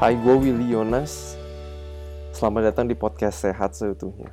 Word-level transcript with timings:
Hai, 0.00 0.16
gue 0.16 0.32
Willy 0.32 0.72
Yonas. 0.72 1.36
Selamat 2.32 2.72
datang 2.72 2.88
di 2.88 2.96
podcast 2.96 3.44
Sehat 3.44 3.76
Seutuhnya. 3.76 4.32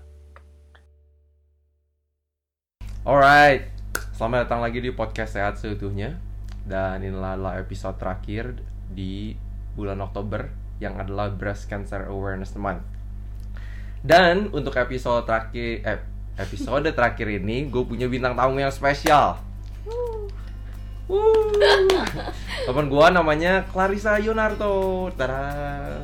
Alright, 3.04 3.68
selamat 4.16 4.48
datang 4.48 4.64
lagi 4.64 4.80
di 4.80 4.96
podcast 4.96 5.36
Sehat 5.36 5.60
Seutuhnya. 5.60 6.24
Dan 6.64 7.04
inilah 7.04 7.36
adalah 7.36 7.60
episode 7.60 8.00
terakhir 8.00 8.64
di 8.88 9.36
bulan 9.76 10.00
Oktober 10.00 10.48
yang 10.80 11.04
adalah 11.04 11.36
Breast 11.36 11.68
Cancer 11.68 12.08
Awareness 12.08 12.56
Month. 12.56 12.88
Dan 14.00 14.48
untuk 14.56 14.72
episode 14.80 15.28
terakhir, 15.28 15.84
eh, 15.84 16.00
episode 16.40 16.88
terakhir 16.96 17.28
ini 17.28 17.68
gue 17.68 17.84
punya 17.84 18.08
bintang 18.08 18.40
tamu 18.40 18.56
yang 18.56 18.72
spesial. 18.72 19.47
Wuh. 21.08 21.56
Temen 22.68 22.92
gua 22.92 23.08
namanya 23.08 23.64
Clarissa 23.72 24.20
Yonarto. 24.20 25.08
Tara. 25.16 26.04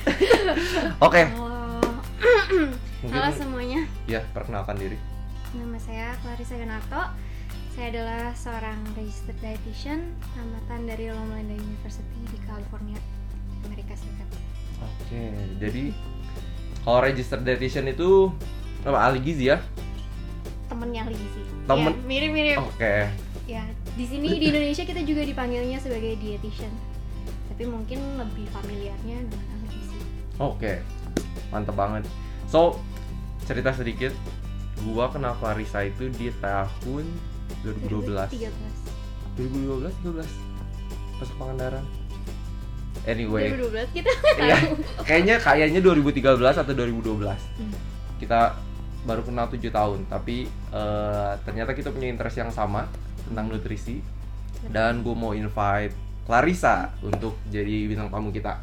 Oke, 1.06 1.24
Halo. 1.24 1.80
mungkin 3.04 3.16
Halo 3.16 3.32
semuanya. 3.32 3.80
ya 4.04 4.20
perkenalkan 4.32 4.76
diri. 4.76 4.96
Nama 5.56 5.78
saya 5.80 6.12
Clarissa 6.20 6.56
Yonarto. 6.56 7.02
Saya 7.72 7.96
adalah 7.96 8.34
seorang 8.34 8.76
registered 8.92 9.40
dietitian 9.40 10.12
tamatan 10.36 10.84
dari 10.84 11.08
Loma 11.08 11.38
Linda 11.38 11.56
University 11.56 12.18
di 12.28 12.38
California, 12.44 12.98
Amerika 13.64 13.94
Serikat. 13.96 14.28
Oke, 14.80 15.22
jadi 15.56 15.84
kalau 16.82 17.00
register 17.00 17.38
dietitian 17.40 17.88
itu 17.88 18.28
apa 18.84 18.98
ahli 19.00 19.20
gizi 19.22 19.48
ya? 19.48 19.62
Temennya 20.68 21.08
ahli 21.08 21.16
gizi. 21.16 21.40
Temen- 21.70 21.94
Ya, 21.94 22.04
mirip-mirip. 22.04 22.56
Oke. 22.60 22.94
Ya, 23.46 23.62
di 23.92 24.04
sini 24.04 24.26
di 24.32 24.46
Indonesia 24.48 24.82
kita 24.82 25.00
juga 25.02 25.22
dipanggilnya 25.22 25.78
sebagai 25.78 26.14
dietitian. 26.16 26.70
Tapi 27.48 27.62
mungkin 27.66 27.98
lebih 28.16 28.46
familiarnya 28.50 29.16
dengan 29.22 29.46
ahli 29.52 29.68
gizi. 29.70 29.98
Oke. 30.36 30.82
Mantep 31.48 31.74
banget. 31.74 32.06
So, 32.46 32.78
cerita 33.44 33.70
sedikit. 33.70 34.14
Gua 34.80 35.12
kenal 35.12 35.36
Clarissa 35.36 35.84
itu 35.84 36.08
di 36.10 36.32
tahun 36.38 37.04
2012. 37.62 38.32
13. 38.32 38.50
2012 39.36 39.92
13 40.00 40.24
pas 41.16 41.28
ke 41.28 41.36
Pangandaran. 41.36 41.84
Anyway, 43.02 43.48
2012 43.50 43.96
kita 43.96 44.10
Iya, 44.38 44.56
kayaknya 45.00 45.36
kayaknya 45.36 45.80
2013 45.80 46.56
atau 46.56 46.72
2012. 46.72 47.40
Hmm. 47.56 47.72
Kita 48.16 48.56
baru 49.04 49.24
kenal 49.24 49.48
7 49.48 49.72
tahun, 49.72 50.00
tapi 50.08 50.48
eh, 50.48 51.32
ternyata 51.44 51.72
kita 51.72 51.88
punya 51.92 52.08
interest 52.12 52.36
yang 52.40 52.52
sama 52.52 52.84
tentang 53.28 53.48
nutrisi. 53.48 54.00
Dan 54.60 55.00
gue 55.00 55.16
mau 55.16 55.32
invite 55.32 55.96
Clarissa 56.28 56.92
untuk 57.00 57.40
jadi 57.48 57.88
bintang 57.88 58.12
tamu 58.12 58.28
kita. 58.28 58.60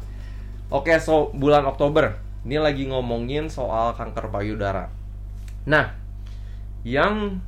Oke, 0.70 0.94
so 1.02 1.34
bulan 1.34 1.66
Oktober 1.66 2.14
ini 2.46 2.54
lagi 2.54 2.86
ngomongin 2.86 3.50
soal 3.50 3.98
kanker 3.98 4.30
payudara. 4.30 4.86
Nah, 5.66 5.90
yang 6.86 7.42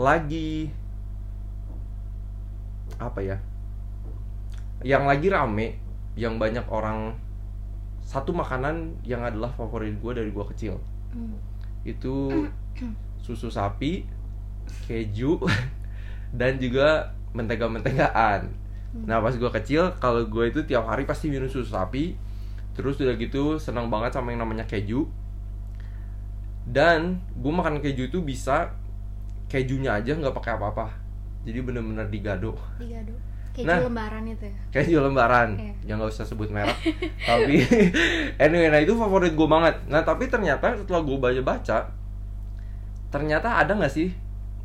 lagi 0.00 0.72
apa 2.96 3.20
ya? 3.20 3.36
Yang 4.80 5.04
lagi 5.04 5.26
rame, 5.28 5.68
yang 6.16 6.40
banyak 6.40 6.64
orang 6.72 7.12
satu 8.02 8.32
makanan 8.32 8.96
yang 9.04 9.22
adalah 9.22 9.52
favorit 9.52 9.94
gue 10.00 10.12
dari 10.16 10.32
gue 10.32 10.44
kecil 10.56 10.80
Hmm. 11.12 11.36
Itu 11.82 12.48
susu 13.24 13.48
sapi, 13.50 14.06
keju, 14.88 15.42
dan 16.38 16.58
juga 16.58 17.14
mentega-mentegaan. 17.32 18.50
Nah 19.08 19.18
pas 19.24 19.32
gue 19.32 19.50
kecil, 19.62 19.96
kalau 19.96 20.28
gue 20.28 20.44
itu 20.52 20.60
tiap 20.68 20.84
hari 20.84 21.08
pasti 21.08 21.32
minum 21.32 21.48
susu 21.48 21.72
sapi, 21.72 22.14
terus 22.76 23.00
udah 23.00 23.16
gitu 23.16 23.56
senang 23.56 23.88
banget 23.88 24.12
sama 24.16 24.36
yang 24.36 24.44
namanya 24.44 24.68
keju. 24.68 25.08
Dan 26.68 27.18
gue 27.34 27.52
makan 27.52 27.80
keju 27.80 28.12
itu 28.12 28.22
bisa 28.22 28.76
kejunya 29.48 29.96
aja 29.96 30.16
nggak 30.16 30.32
pakai 30.32 30.56
apa-apa, 30.56 30.92
jadi 31.44 31.60
bener-bener 31.60 32.08
digado. 32.08 32.56
Digado. 32.80 33.31
Kayak 33.52 33.68
Nah. 33.68 33.80
lembaran 33.84 34.24
itu 34.24 34.44
ya. 34.48 34.56
Keju 34.72 34.98
lembaran, 35.04 35.48
Iya. 35.60 35.74
yang 35.84 35.96
nggak 36.00 36.08
usah 36.08 36.24
sebut 36.24 36.48
merek. 36.48 36.72
tapi 37.28 37.60
anyway, 38.40 38.72
nah 38.72 38.80
itu 38.80 38.96
favorit 38.96 39.36
gue 39.36 39.44
banget. 39.44 39.76
Nah 39.86 40.00
tapi 40.00 40.26
ternyata 40.26 40.72
setelah 40.72 41.04
gue 41.04 41.16
baca-baca, 41.20 41.92
ternyata 43.12 43.60
ada 43.60 43.76
nggak 43.76 43.92
sih? 43.92 44.08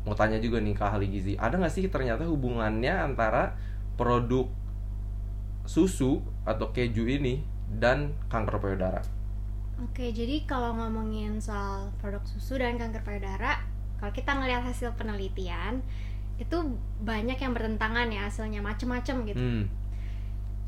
Mau 0.08 0.16
tanya 0.16 0.40
juga 0.40 0.56
nih 0.56 0.72
ke 0.72 0.80
ahli 0.80 1.06
gizi, 1.12 1.36
ada 1.36 1.60
nggak 1.60 1.68
sih 1.68 1.84
ternyata 1.92 2.24
hubungannya 2.24 3.12
antara 3.12 3.52
produk 4.00 4.48
susu 5.68 6.24
atau 6.48 6.72
keju 6.72 7.04
ini 7.04 7.44
dan 7.68 8.16
kanker 8.32 8.56
payudara? 8.56 9.04
Oke, 9.78 10.10
jadi 10.10 10.42
kalau 10.42 10.74
ngomongin 10.74 11.38
soal 11.38 11.92
produk 12.00 12.24
susu 12.24 12.56
dan 12.56 12.80
kanker 12.80 13.04
payudara, 13.04 13.60
kalau 14.00 14.10
kita 14.10 14.32
ngelihat 14.32 14.64
hasil 14.64 14.96
penelitian, 14.96 15.84
itu 16.38 16.56
banyak 17.02 17.38
yang 17.38 17.52
bertentangan 17.52 18.06
ya 18.14 18.30
hasilnya 18.30 18.62
macem-macem 18.62 19.26
gitu. 19.26 19.42
Hmm, 19.42 19.66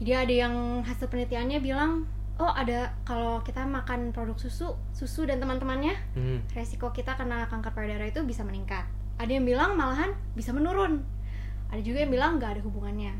Jadi 0.02 0.12
ada 0.12 0.34
yang 0.48 0.54
hasil 0.82 1.06
penelitiannya 1.06 1.62
bilang, 1.62 2.10
oh 2.42 2.50
ada 2.50 2.96
kalau 3.06 3.38
kita 3.46 3.62
makan 3.62 4.10
produk 4.10 4.34
susu, 4.34 4.74
susu 4.90 5.30
dan 5.30 5.38
teman-temannya, 5.38 5.94
hmm, 6.18 6.38
resiko 6.56 6.90
kita 6.90 7.14
kena 7.14 7.46
kanker 7.46 7.70
payudara 7.70 8.10
itu 8.10 8.18
bisa 8.26 8.42
meningkat. 8.42 8.82
Ada 9.20 9.36
yang 9.38 9.46
bilang 9.46 9.76
malahan 9.78 10.16
bisa 10.34 10.50
menurun. 10.50 11.04
Ada 11.70 11.84
juga 11.86 12.02
yang 12.02 12.10
bilang 12.10 12.42
nggak 12.42 12.58
ada 12.58 12.62
hubungannya. 12.66 13.14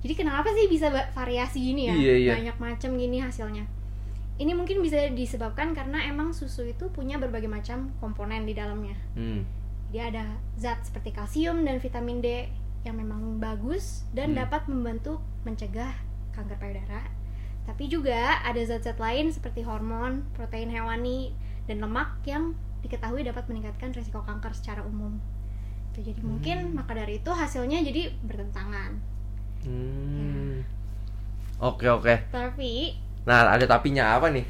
Jadi 0.00 0.14
kenapa 0.16 0.52
sih 0.52 0.68
bisa 0.68 0.88
variasi 1.12 1.60
gini 1.60 1.88
ya? 1.88 1.94
Iya, 1.96 2.14
iya. 2.16 2.32
Banyak 2.36 2.56
macam 2.60 2.90
gini 2.96 3.20
hasilnya. 3.20 3.64
Ini 4.40 4.52
mungkin 4.56 4.80
bisa 4.80 4.98
disebabkan 5.12 5.76
karena 5.76 6.00
emang 6.08 6.32
susu 6.32 6.64
itu 6.64 6.88
punya 6.92 7.20
berbagai 7.20 7.48
macam 7.50 7.92
komponen 8.00 8.48
di 8.48 8.56
dalamnya. 8.56 8.96
hmm. 9.18 9.63
Dia 9.94 10.10
ada 10.10 10.26
zat 10.58 10.82
seperti 10.82 11.14
kalsium 11.14 11.62
dan 11.62 11.78
vitamin 11.78 12.18
D 12.18 12.50
yang 12.82 12.98
memang 12.98 13.38
bagus 13.38 14.02
dan 14.10 14.34
Hmm. 14.34 14.42
dapat 14.42 14.66
membantu 14.66 15.22
mencegah 15.46 15.94
kanker 16.34 16.58
payudara. 16.58 17.06
Tapi 17.64 17.86
juga 17.86 18.42
ada 18.42 18.58
zat-zat 18.60 18.98
lain 18.98 19.30
seperti 19.30 19.62
hormon, 19.62 20.26
protein 20.34 20.68
hewani, 20.68 21.32
dan 21.64 21.80
lemak 21.80 22.20
yang 22.26 22.52
diketahui 22.82 23.24
dapat 23.24 23.46
meningkatkan 23.48 23.94
risiko 23.94 24.20
kanker 24.20 24.52
secara 24.52 24.84
umum. 24.84 25.16
Itu 25.94 26.04
jadi 26.04 26.20
mungkin 26.20 26.74
maka 26.74 26.92
dari 26.92 27.22
itu 27.22 27.30
hasilnya 27.30 27.80
jadi 27.80 28.12
bertentangan. 28.20 28.98
Hmm. 29.64 30.60
Oke 31.56 31.86
oke. 31.88 32.28
Tapi 32.28 32.98
Nah 33.24 33.48
ada 33.48 33.64
tapinya 33.64 34.18
apa 34.18 34.28
nih? 34.28 34.44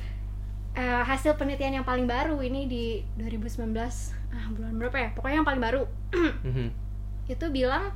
eh, 0.74 1.02
hasil 1.06 1.38
penelitian 1.38 1.78
yang 1.78 1.86
paling 1.86 2.10
baru 2.10 2.42
ini 2.42 2.66
di 2.66 2.84
2019 3.14 4.10
ah 4.34 4.46
bulan 4.50 4.74
berapa 4.74 4.96
ya? 4.98 5.08
Pokoknya 5.14 5.36
yang 5.38 5.46
paling 5.46 5.62
baru 5.62 5.82
Mhm. 6.48 6.68
itu 7.24 7.46
bilang 7.48 7.94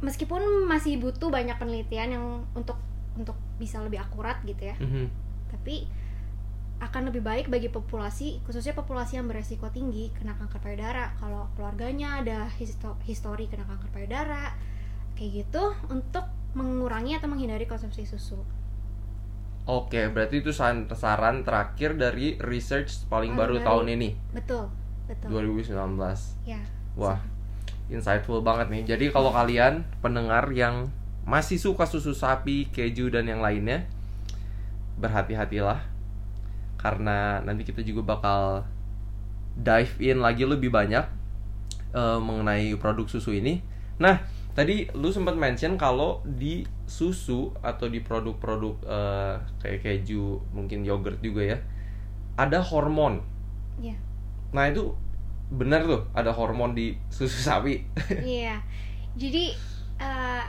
meskipun 0.00 0.66
masih 0.66 0.98
butuh 0.98 1.30
banyak 1.30 1.54
penelitian 1.54 2.08
yang 2.10 2.26
untuk 2.52 2.74
untuk 3.14 3.36
bisa 3.54 3.78
lebih 3.78 4.00
akurat 4.00 4.40
gitu 4.42 4.58
ya 4.64 4.74
Mhm. 4.74 5.06
tapi 5.52 5.86
akan 6.82 7.14
lebih 7.14 7.22
baik 7.22 7.46
bagi 7.46 7.70
populasi 7.70 8.42
khususnya 8.42 8.74
populasi 8.74 9.14
yang 9.14 9.30
beresiko 9.30 9.70
tinggi 9.70 10.10
kena 10.10 10.34
kanker 10.34 10.58
payudara 10.58 11.14
kalau 11.14 11.46
keluarganya 11.54 12.18
ada 12.18 12.50
histo- 12.58 12.98
histori 13.06 13.46
kena 13.46 13.62
kanker 13.62 13.86
payudara 13.94 14.50
kayak 15.14 15.46
gitu 15.46 15.62
untuk 15.86 16.26
mengurangi 16.58 17.14
atau 17.14 17.30
menghindari 17.30 17.64
konsumsi 17.64 18.02
susu 18.02 18.42
Oke, 19.62 20.10
berarti 20.10 20.42
itu 20.42 20.50
saran, 20.50 20.90
saran 20.90 21.46
terakhir 21.46 21.94
dari 21.94 22.34
research 22.42 23.06
paling 23.06 23.38
Paling 23.38 23.38
baru, 23.38 23.54
baru. 23.54 23.66
tahun 23.70 23.86
ini, 23.94 24.08
betul 24.34 24.66
betul 25.12 25.28
2019. 25.44 25.76
ya 26.48 26.60
Wah, 26.96 27.20
insightful 27.92 28.40
banget 28.40 28.68
nih. 28.72 28.82
Jadi 28.96 29.04
kalau 29.12 29.32
kalian 29.32 29.84
pendengar 30.00 30.48
yang 30.52 30.88
masih 31.28 31.60
suka 31.60 31.84
susu 31.84 32.16
sapi, 32.16 32.68
keju 32.72 33.12
dan 33.12 33.28
yang 33.28 33.40
lainnya, 33.44 33.84
berhati-hatilah 35.00 35.80
karena 36.76 37.38
nanti 37.46 37.62
kita 37.62 37.80
juga 37.86 38.18
bakal 38.18 38.66
dive 39.54 39.94
in 40.02 40.18
lagi 40.18 40.42
lebih 40.42 40.68
banyak 40.72 41.04
eh, 41.94 42.18
mengenai 42.20 42.74
produk 42.76 43.06
susu 43.06 43.32
ini. 43.36 43.62
Nah, 44.02 44.20
tadi 44.52 44.90
lu 44.92 45.08
sempat 45.14 45.38
mention 45.38 45.78
kalau 45.78 46.20
di 46.26 46.66
susu 46.84 47.54
atau 47.64 47.86
di 47.88 48.04
produk-produk 48.04 48.74
eh, 48.84 49.34
kayak 49.62 49.80
keju, 49.80 50.42
mungkin 50.52 50.84
yogurt 50.84 51.22
juga 51.24 51.56
ya, 51.56 51.58
ada 52.36 52.60
hormon. 52.60 53.24
ya 53.80 53.96
Nah 54.52 54.68
itu 54.68 54.92
benar 55.52 55.84
tuh 55.84 56.08
ada 56.16 56.32
hormon 56.32 56.72
di 56.72 56.96
susu 57.12 57.40
sapi. 57.40 57.84
iya 58.24 58.60
jadi 59.16 59.52
eh, 60.00 60.44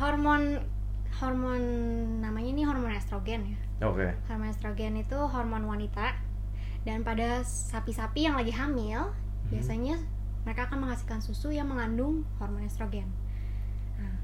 hormon 0.00 0.56
hormon 1.18 1.62
namanya 2.22 2.48
ini 2.48 2.62
hormon 2.64 2.94
estrogen 2.94 3.52
ya 3.52 3.58
Oke. 3.84 4.14
hormon 4.30 4.48
estrogen 4.48 4.96
itu 4.96 5.18
hormon 5.18 5.66
wanita 5.66 6.14
dan 6.86 7.02
pada 7.04 7.42
sapi-sapi 7.44 8.30
yang 8.30 8.38
lagi 8.38 8.54
hamil 8.54 9.12
biasanya 9.50 9.98
mereka 10.46 10.70
akan 10.70 10.88
menghasilkan 10.88 11.20
susu 11.20 11.52
yang 11.52 11.68
mengandung 11.68 12.24
hormon 12.40 12.64
estrogen. 12.64 13.04
Nah, 14.00 14.16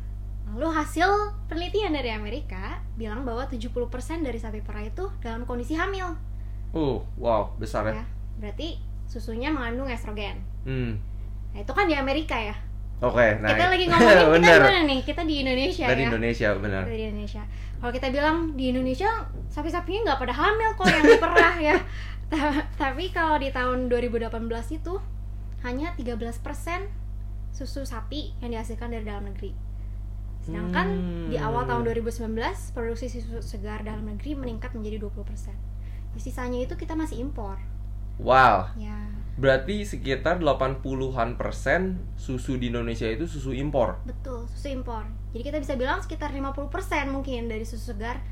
Lalu 0.55 0.73
hasil 0.73 1.37
penelitian 1.51 1.93
dari 1.93 2.15
Amerika 2.15 2.81
bilang 2.97 3.29
bahwa 3.29 3.45
70% 3.45 3.69
dari 4.25 4.39
sapi 4.41 4.65
perah 4.65 4.89
itu 4.89 5.05
dalam 5.21 5.45
kondisi 5.45 5.77
hamil. 5.77 6.17
Uh, 6.73 7.03
wow, 7.21 7.53
besar 7.61 7.85
ya. 7.93 8.01
Ya, 8.01 8.05
berarti 8.37 8.77
susunya 9.05 9.49
mengandung 9.49 9.87
estrogen. 9.87 10.41
Hmm. 10.65 10.99
Nah, 11.53 11.61
itu 11.61 11.71
kan 11.71 11.85
di 11.85 11.95
Amerika 11.95 12.35
ya. 12.35 12.57
Oke, 12.99 13.37
nah. 13.39 13.53
kita 13.53 13.65
lagi 13.69 13.85
ngomongin 13.91 14.17
kita 14.17 14.31
bener. 14.33 14.59
mana 14.61 14.81
nih? 14.85 15.01
Kita 15.03 15.23
di 15.23 15.35
Indonesia 15.41 15.85
Dari 15.85 16.03
ya. 16.03 16.09
Indonesia, 16.09 16.49
benar. 16.57 16.83
Kita 16.83 16.95
di 16.95 17.05
Indonesia. 17.05 17.43
Kalau 17.77 17.93
kita 17.93 18.07
bilang 18.09 18.37
di 18.55 18.65
Indonesia 18.71 19.09
sapi-sapinya 19.47 20.01
nggak 20.05 20.21
pada 20.21 20.35
hamil 20.35 20.71
kok 20.73 20.87
yang 20.87 21.05
diperah 21.05 21.55
ya. 21.59 21.77
Ta- 22.33 22.65
Tapi 22.75 23.11
kalau 23.11 23.37
di 23.37 23.51
tahun 23.51 23.87
2018 23.87 24.31
itu 24.73 24.95
hanya 25.61 25.93
13% 25.93 26.41
susu 27.51 27.85
sapi 27.85 28.35
yang 28.41 28.51
dihasilkan 28.51 28.89
dari 28.89 29.05
dalam 29.05 29.27
negeri. 29.27 29.53
Sedangkan 30.41 30.87
Hmm. 30.89 31.29
di 31.29 31.37
awal 31.37 31.65
tahun 31.65 31.85
2019 31.85 32.37
produksi 32.73 33.09
susu 33.09 33.41
segar 33.41 33.81
dalam 33.81 34.05
negeri 34.07 34.33
meningkat 34.35 34.73
menjadi 34.73 35.01
20%. 35.01 35.57
Di 36.13 36.21
sisanya 36.21 36.61
itu 36.61 36.75
kita 36.75 36.93
masih 36.93 37.21
impor. 37.21 37.57
Wow. 38.19 38.71
Ya, 38.79 38.95
Berarti 39.35 39.83
sekitar 39.83 40.39
80-an 40.39 41.35
persen 41.35 41.99
susu 42.15 42.55
di 42.55 42.71
Indonesia 42.71 43.11
itu 43.11 43.27
susu 43.27 43.51
impor. 43.51 43.99
betul, 44.07 44.47
susu 44.55 44.71
impor. 44.71 45.03
Jadi 45.35 45.43
kita 45.43 45.59
bisa 45.59 45.75
bilang 45.75 45.99
sekitar 45.99 46.31
50% 46.31 46.71
mungkin 47.11 47.51
dari 47.51 47.67
susu 47.67 47.93
segar 47.93 48.23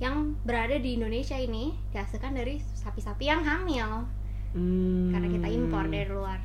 yang 0.00 0.36
berada 0.44 0.76
di 0.76 1.00
Indonesia 1.00 1.36
ini 1.36 1.76
dihasilkan 1.92 2.32
dari 2.32 2.60
sapi-sapi 2.60 3.24
yang 3.24 3.44
hamil 3.44 4.04
Hmm. 4.50 5.14
karena 5.14 5.28
kita 5.30 5.46
impor 5.46 5.86
dari 5.86 6.10
luar. 6.10 6.42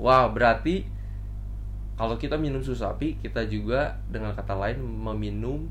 Wow, 0.00 0.32
berarti 0.32 0.88
kalau 1.94 2.16
kita 2.16 2.40
minum 2.40 2.64
susu 2.64 2.80
sapi, 2.80 3.20
kita 3.20 3.44
juga 3.44 4.00
dengan 4.08 4.32
kata 4.32 4.56
lain 4.56 4.80
meminum 4.80 5.68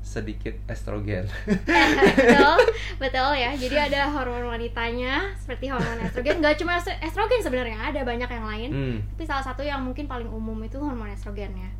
sedikit 0.00 0.56
estrogen. 0.66 1.28
betul, 2.18 2.58
betul 2.96 3.30
ya. 3.36 3.52
Jadi 3.52 3.76
ada 3.76 4.08
hormon 4.08 4.48
wanitanya 4.48 5.36
seperti 5.36 5.68
hormon 5.68 6.00
estrogen. 6.00 6.40
Gak 6.40 6.56
cuma 6.56 6.80
estro- 6.80 6.98
estrogen 6.98 7.40
sebenarnya, 7.40 7.78
ada 7.78 8.00
banyak 8.02 8.26
yang 8.26 8.46
lain. 8.46 8.70
Hmm. 8.70 8.96
Tapi 9.14 9.24
salah 9.24 9.44
satu 9.44 9.60
yang 9.60 9.84
mungkin 9.84 10.08
paling 10.08 10.26
umum 10.26 10.56
itu 10.64 10.80
hormon 10.80 11.12
estrogen 11.12 11.52
ya. 11.52 11.70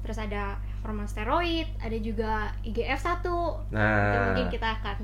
Terus 0.00 0.16
ada 0.16 0.56
hormon 0.80 1.04
steroid, 1.04 1.68
ada 1.76 1.96
juga 1.96 2.52
IGF-1. 2.64 3.20
Itu 3.20 3.36
Nah, 3.72 4.32
mungkin 4.32 4.46
kita 4.48 4.68
akan 4.80 4.96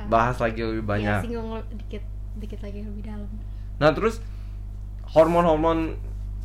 uh, 0.00 0.08
bahas 0.08 0.36
lagi 0.36 0.60
lebih 0.60 0.84
ya, 0.84 0.88
banyak. 0.88 1.18
singgung 1.24 1.48
dikit 1.76 2.04
dikit 2.36 2.60
lagi 2.60 2.82
lebih 2.82 3.04
dalam. 3.04 3.30
Nah, 3.78 3.90
terus 3.92 4.20
hormon-hormon 5.08 5.96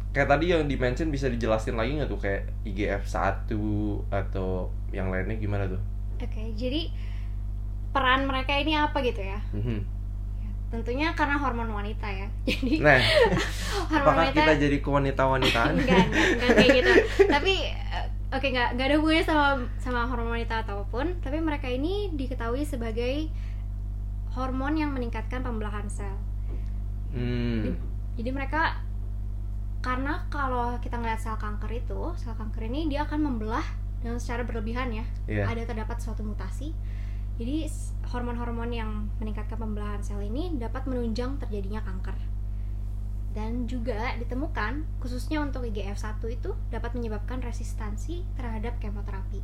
kayak 0.10 0.28
tadi 0.28 0.46
yang 0.50 0.66
di-mention 0.66 1.14
bisa 1.14 1.30
dijelasin 1.30 1.78
lagi 1.78 1.98
nggak 1.98 2.10
tuh 2.10 2.18
kayak 2.18 2.50
IGF-1 2.66 3.46
atau 4.10 4.74
yang 4.90 5.14
lainnya 5.14 5.38
gimana 5.38 5.70
tuh? 5.70 5.82
Oke, 6.18 6.52
jadi 6.58 6.90
peran 7.90 8.26
mereka 8.26 8.58
ini 8.58 8.74
apa 8.74 8.98
gitu 9.02 9.22
ya? 9.22 9.40
Mhm. 9.54 10.02
Tentunya 10.70 11.18
karena 11.18 11.38
hormon 11.38 11.74
wanita 11.74 12.06
ya. 12.06 12.30
Jadi 12.46 12.78
Nah, 12.78 13.02
hormon 13.90 14.06
apakah 14.06 14.22
wanita 14.30 14.38
kita 14.38 14.54
jadi 14.62 14.78
kewanita-wanitaan? 14.82 15.74
enggak, 15.74 16.06
enggak, 16.06 16.28
enggak 16.38 16.52
kayak 16.54 16.70
gitu. 16.78 16.92
Tapi 17.26 17.54
eh, 17.74 18.06
oke 18.30 18.46
enggak 18.46 18.70
enggak 18.78 18.86
ada 18.86 18.96
hubungannya 19.02 19.26
sama 19.26 19.46
sama 19.82 20.00
hormon 20.06 20.38
wanita 20.38 20.62
ataupun, 20.62 21.26
tapi 21.26 21.42
mereka 21.42 21.66
ini 21.66 22.14
diketahui 22.14 22.62
sebagai 22.66 23.34
hormon 24.34 24.78
yang 24.78 24.94
meningkatkan 24.94 25.42
pembelahan 25.42 25.90
sel. 25.90 26.14
Hmm. 27.18 27.74
Jadi 28.14 28.30
mereka 28.30 28.78
karena 29.80 30.28
kalau 30.28 30.76
kita 30.84 31.00
ngeliat 31.00 31.24
sel 31.24 31.40
kanker 31.40 31.72
itu, 31.72 32.12
sel 32.20 32.36
kanker 32.36 32.68
ini 32.68 32.92
dia 32.92 33.08
akan 33.08 33.20
membelah 33.24 33.64
dengan 34.04 34.20
secara 34.20 34.44
berlebihan 34.44 34.92
ya. 34.92 35.06
Iya. 35.28 35.44
Ada 35.48 35.72
terdapat 35.72 36.04
suatu 36.04 36.24
mutasi. 36.24 36.76
Jadi 37.40 37.72
hormon-hormon 38.12 38.72
yang 38.76 39.08
meningkatkan 39.24 39.56
pembelahan 39.56 40.04
sel 40.04 40.20
ini 40.20 40.60
dapat 40.60 40.84
menunjang 40.84 41.40
terjadinya 41.40 41.80
kanker. 41.80 42.16
Dan 43.32 43.72
juga 43.72 44.20
ditemukan 44.20 45.00
khususnya 45.00 45.40
untuk 45.40 45.64
IGF-1 45.64 46.20
itu 46.28 46.52
dapat 46.68 46.98
menyebabkan 47.00 47.40
resistansi 47.40 48.28
terhadap 48.36 48.76
kemoterapi. 48.84 49.40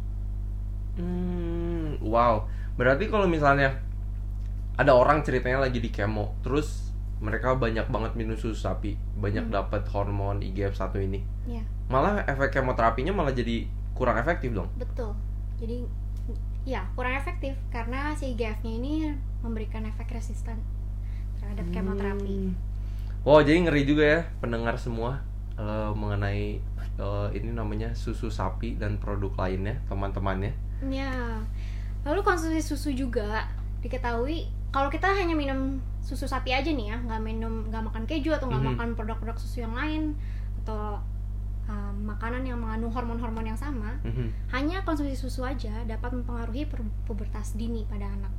Hmm, 1.00 1.96
wow. 2.04 2.44
Berarti 2.76 3.08
kalau 3.08 3.32
misalnya 3.32 3.80
ada 4.76 4.92
orang 4.92 5.24
ceritanya 5.24 5.64
lagi 5.64 5.80
di 5.80 5.88
kemo, 5.88 6.36
terus 6.44 6.95
mereka 7.18 7.56
banyak 7.56 7.88
banget 7.88 8.12
minum 8.14 8.36
susu 8.36 8.56
sapi, 8.56 8.96
banyak 9.16 9.48
Hmm. 9.48 9.54
dapat 9.54 9.88
hormon 9.90 10.44
IGF-1 10.44 11.00
ini. 11.00 11.24
Ya, 11.48 11.64
Malah 11.88 12.26
efek 12.26 12.52
kemoterapinya 12.52 13.14
malah 13.14 13.32
jadi 13.32 13.66
kurang 13.94 14.18
efektif 14.18 14.52
dong. 14.52 14.68
betul. 14.76 15.14
Jadi 15.56 15.86
ya 16.66 16.82
kurang 16.98 17.14
efektif 17.14 17.54
karena 17.70 18.12
si 18.18 18.34
IGF-nya 18.34 18.72
ini 18.74 19.14
memberikan 19.40 19.86
efek 19.86 20.10
resistan 20.12 20.58
terhadap 21.38 21.70
kemoterapi. 21.70 22.52
Hmm. 22.52 22.58
Wow, 23.22 23.42
jadi 23.42 23.66
ngeri 23.66 23.84
juga 23.86 24.04
ya 24.06 24.22
pendengar 24.38 24.76
semua 24.78 25.22
eh, 25.56 25.92
mengenai 25.94 26.60
eh, 26.96 27.28
ini 27.34 27.52
namanya 27.52 27.94
susu 27.94 28.28
sapi 28.28 28.76
dan 28.76 28.98
produk 28.98 29.32
lainnya, 29.38 29.80
teman-temannya. 29.86 30.52
Ya. 30.86 31.40
Lalu 32.04 32.22
konsumsi 32.22 32.62
susu 32.62 32.92
juga 32.92 33.48
diketahui 33.82 34.50
kalau 34.76 34.92
kita 34.92 35.08
hanya 35.08 35.32
minum 35.32 35.80
susu 36.04 36.28
sapi 36.28 36.52
aja 36.52 36.68
nih 36.68 36.92
ya, 36.92 36.98
nggak 37.00 37.22
minum, 37.24 37.64
nggak 37.72 37.80
makan 37.88 38.04
keju 38.04 38.36
atau 38.36 38.52
nggak 38.52 38.60
Mhm. 38.60 38.70
makan 38.76 38.88
produk-produk 38.94 39.40
susu 39.40 39.64
yang 39.64 39.72
lain 39.72 40.20
atau 40.64 41.00
uh, 41.66 41.94
makanan 41.96 42.44
yang 42.44 42.60
mengandung 42.60 42.92
hormon-hormon 42.92 43.48
yang 43.48 43.58
sama, 43.58 43.96
Mhm. 44.04 44.52
hanya 44.52 44.84
konsumsi 44.84 45.16
susu 45.16 45.42
aja 45.42 45.82
dapat 45.88 46.12
mempengaruhi 46.12 46.68
pubertas 47.08 47.56
dini 47.56 47.88
pada 47.88 48.06
anak. 48.06 48.30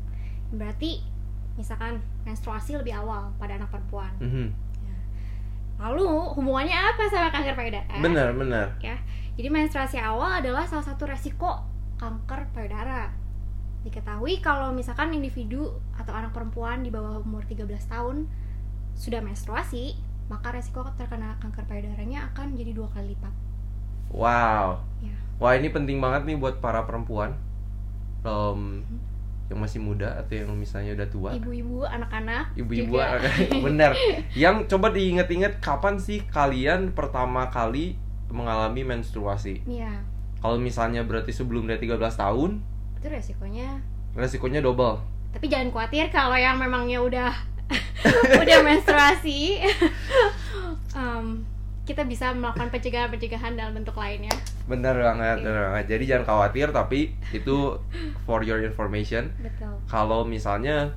Berarti 0.53 1.00
misalkan 1.56 1.99
menstruasi 2.23 2.77
lebih 2.77 2.93
awal 2.94 3.33
pada 3.41 3.56
anak 3.56 3.73
perempuan. 3.73 4.12
Mhm. 4.21 4.53
Lalu 5.77 6.06
hubungannya 6.37 6.73
apa 6.73 7.05
sama 7.11 7.29
kanker 7.29 7.53
payudara? 7.53 7.97
Benar, 7.99 8.33
benar. 8.33 8.67
ya. 8.79 8.97
Jadi 9.37 9.49
menstruasi 9.53 10.00
awal 10.00 10.41
adalah 10.41 10.65
salah 10.65 10.85
satu 10.85 11.05
resiko 11.05 11.61
kanker 11.99 12.49
payudara. 12.55 13.12
Diketahui 13.87 14.43
kalau 14.43 14.75
misalkan 14.75 15.15
individu 15.15 15.71
atau 15.94 16.11
anak 16.11 16.35
perempuan 16.35 16.83
di 16.83 16.91
bawah 16.91 17.23
umur 17.23 17.47
13 17.47 17.71
tahun 17.87 18.27
sudah 18.99 19.23
menstruasi, 19.23 19.94
maka 20.27 20.50
resiko 20.50 20.83
terkena 20.99 21.38
kanker 21.38 21.62
payudaranya 21.71 22.27
akan 22.35 22.59
jadi 22.59 22.75
dua 22.75 22.91
kali 22.91 23.15
lipat. 23.15 23.31
Wow. 24.11 24.83
Ya. 24.99 25.14
Wah, 25.38 25.55
ini 25.55 25.71
penting 25.71 26.02
banget 26.02 26.26
nih 26.26 26.35
buat 26.35 26.59
para 26.59 26.83
perempuan. 26.83 27.38
Em, 28.26 28.83
yang 29.47 29.62
masih 29.62 29.78
muda 29.78 30.19
atau 30.19 30.35
yang 30.35 30.50
misalnya 30.59 30.99
udah 30.99 31.09
tua. 31.12 31.31
Ibu-ibu, 31.38 31.87
anak-anak, 31.87 32.59
Ibu-ibu 32.59 32.99
juga. 32.99 33.23
bener. 33.71 33.95
Yang 34.35 34.66
coba 34.66 34.90
diinget-inget 34.90 35.62
kapan 35.62 36.02
sih 36.02 36.26
kalian 36.26 36.90
pertama 36.90 37.47
kali 37.55 37.95
mengalami 38.26 38.83
menstruasi? 38.83 39.62
Iya, 39.62 40.02
Kalau 40.43 40.59
misalnya 40.59 41.07
berarti 41.07 41.31
sebelum 41.31 41.71
dia 41.71 41.78
13 41.78 41.95
tahun, 42.19 42.59
itu 42.97 43.07
resikonya. 43.07 43.81
resikonya 44.12 44.61
double. 44.61 44.97
Tapi 45.31 45.47
jangan 45.47 45.69
khawatir 45.69 46.09
kalau 46.09 46.33
yang 46.33 46.57
memangnya 46.57 46.99
udah 46.99 47.33
udah 48.43 48.59
menstruasi. 48.65 49.61
em, 50.97 51.45
kita 51.85 52.03
bisa 52.03 52.33
melakukan 52.33 52.73
pencegahan-pencegahan 52.73 53.55
dalam 53.55 53.76
bentuk 53.76 53.95
lainnya. 53.95 54.33
Bener 54.67 54.97
banget, 54.97 55.38
bener 55.38 55.71
banget. 55.71 55.85
Jadi 55.93 56.05
jangan 56.09 56.25
khawatir, 56.26 56.67
tapi 56.73 57.15
itu 57.31 57.79
for 58.25 58.43
your 58.43 58.59
information. 58.59 59.31
Betul. 59.38 59.76
Kalau 59.87 60.25
misalnya 60.25 60.97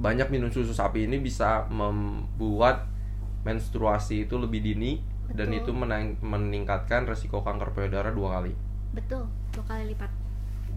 banyak 0.00 0.32
minum 0.32 0.48
susu 0.48 0.72
sapi 0.72 1.04
ini 1.04 1.20
bisa 1.20 1.68
membuat 1.68 2.88
menstruasi 3.44 4.24
itu 4.24 4.40
lebih 4.40 4.64
dini 4.64 5.00
dan 5.32 5.52
Betul. 5.52 5.60
itu 5.60 5.70
menang- 5.74 6.16
meningkatkan 6.22 7.04
resiko 7.04 7.44
kanker 7.44 7.74
payudara 7.74 8.08
dua 8.08 8.40
kali. 8.40 8.52
Betul, 8.96 9.28
dua 9.52 9.64
kali 9.66 9.92
lipat. 9.92 10.08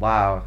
Wow, 0.02 0.44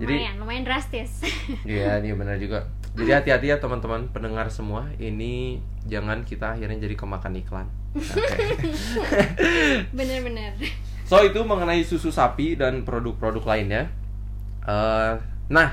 Jadi- 0.00 0.24
Lumayan, 0.24 0.36
lumayan 0.40 0.64
drastis. 0.64 1.20
iya 1.68 2.00
ini 2.00 2.16
benar 2.16 2.40
juga. 2.40 2.64
Jadi 2.96 3.10
hati-hati 3.16 3.46
ya 3.52 3.56
teman-teman 3.60 4.08
pendengar 4.12 4.48
semua. 4.48 4.88
Ini 4.96 5.60
jangan 5.88 6.24
kita 6.24 6.56
akhirnya 6.56 6.80
jadi 6.80 6.96
kemakan 6.96 7.36
iklan. 7.40 7.68
Bener-bener. 9.96 10.56
So 11.04 11.20
itu 11.20 11.44
mengenai 11.44 11.84
susu 11.84 12.08
sapi 12.08 12.56
dan 12.56 12.88
produk-produk 12.88 13.44
lainnya. 13.44 13.92
Eh, 14.64 15.12
nah, 15.52 15.68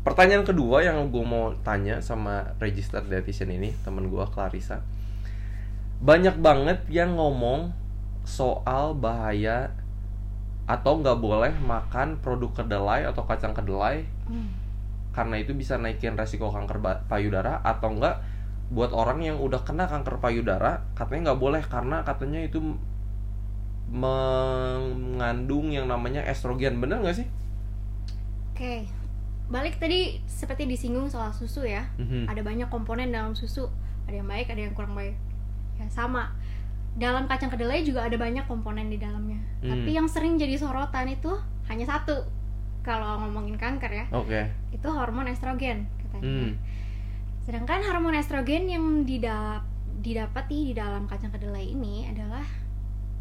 pertanyaan 0.00 0.46
kedua 0.48 0.80
yang 0.80 1.12
gue 1.12 1.24
mau 1.24 1.52
tanya 1.60 2.00
sama 2.00 2.56
registered 2.56 3.04
dietitian 3.12 3.52
ini 3.52 3.76
temen 3.84 4.08
gue 4.08 4.24
Clarissa. 4.32 4.80
Banyak 6.00 6.40
banget 6.40 6.84
yang 6.88 7.16
ngomong 7.20 7.76
soal 8.24 8.96
bahaya 8.96 9.76
atau 10.64 10.96
nggak 11.00 11.18
boleh 11.20 11.52
makan 11.60 12.20
produk 12.24 12.64
kedelai 12.64 13.04
atau 13.04 13.28
kacang 13.28 13.52
kedelai 13.52 14.08
Hmm. 14.24 14.48
karena 15.12 15.36
itu 15.36 15.52
bisa 15.52 15.76
naikin 15.76 16.16
resiko 16.16 16.48
kanker 16.48 16.80
payudara 17.04 17.60
atau 17.60 17.92
enggak 17.92 18.24
buat 18.72 18.90
orang 18.96 19.20
yang 19.20 19.36
udah 19.36 19.60
kena 19.60 19.84
kanker 19.84 20.16
payudara 20.24 20.80
katanya 20.96 21.30
nggak 21.30 21.40
boleh 21.44 21.62
karena 21.68 22.00
katanya 22.00 22.40
itu 22.40 22.58
mengandung 23.94 25.70
yang 25.70 25.86
namanya 25.86 26.24
estrogen, 26.24 26.80
bener 26.80 27.04
nggak 27.04 27.20
sih? 27.20 27.28
Oke, 28.50 28.88
balik 29.52 29.76
tadi 29.78 30.18
seperti 30.24 30.64
disinggung 30.64 31.06
soal 31.12 31.30
susu 31.30 31.62
ya. 31.62 31.84
Mhm. 32.00 32.26
Ada 32.26 32.40
banyak 32.40 32.68
komponen 32.72 33.12
dalam 33.12 33.36
susu. 33.36 33.68
Ada 34.08 34.24
yang 34.24 34.28
baik, 34.28 34.50
ada 34.50 34.60
yang 34.66 34.74
kurang 34.74 34.96
baik. 34.96 35.14
Ya 35.78 35.86
sama. 35.90 36.32
Dalam 36.94 37.26
kacang 37.26 37.50
kedelai 37.50 37.82
juga 37.82 38.06
ada 38.06 38.14
banyak 38.14 38.46
komponen 38.46 38.86
di 38.86 38.98
dalamnya. 39.02 39.42
Hmm. 39.62 39.70
Tapi 39.74 39.90
yang 39.94 40.06
sering 40.06 40.38
jadi 40.38 40.54
sorotan 40.54 41.10
itu 41.10 41.30
hanya 41.66 41.86
satu. 41.88 42.26
Kalau 42.84 43.16
ngomongin 43.24 43.56
kanker 43.56 43.88
ya, 43.88 44.06
Oke. 44.12 44.44
itu 44.68 44.84
hormon 44.92 45.24
estrogen 45.24 45.88
katanya. 46.04 46.22
Hmm. 46.22 46.52
Sedangkan 47.48 47.80
hormon 47.80 48.12
estrogen 48.12 48.68
yang 48.68 49.08
didap 49.08 49.64
didapati 50.04 50.68
di 50.68 50.74
dalam 50.76 51.08
kacang 51.08 51.32
kedelai 51.32 51.64
ini 51.64 52.04
adalah 52.12 52.44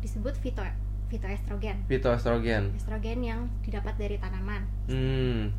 disebut 0.04 0.36
fito 0.44 0.60
fitoestrogen. 1.08 1.88
Fitoestrogen. 1.88 2.74
Estrogen 2.76 3.20
yang 3.24 3.40
didapat 3.64 3.96
dari 3.96 4.18
tanaman. 4.20 4.66
Hmm. 4.90 5.54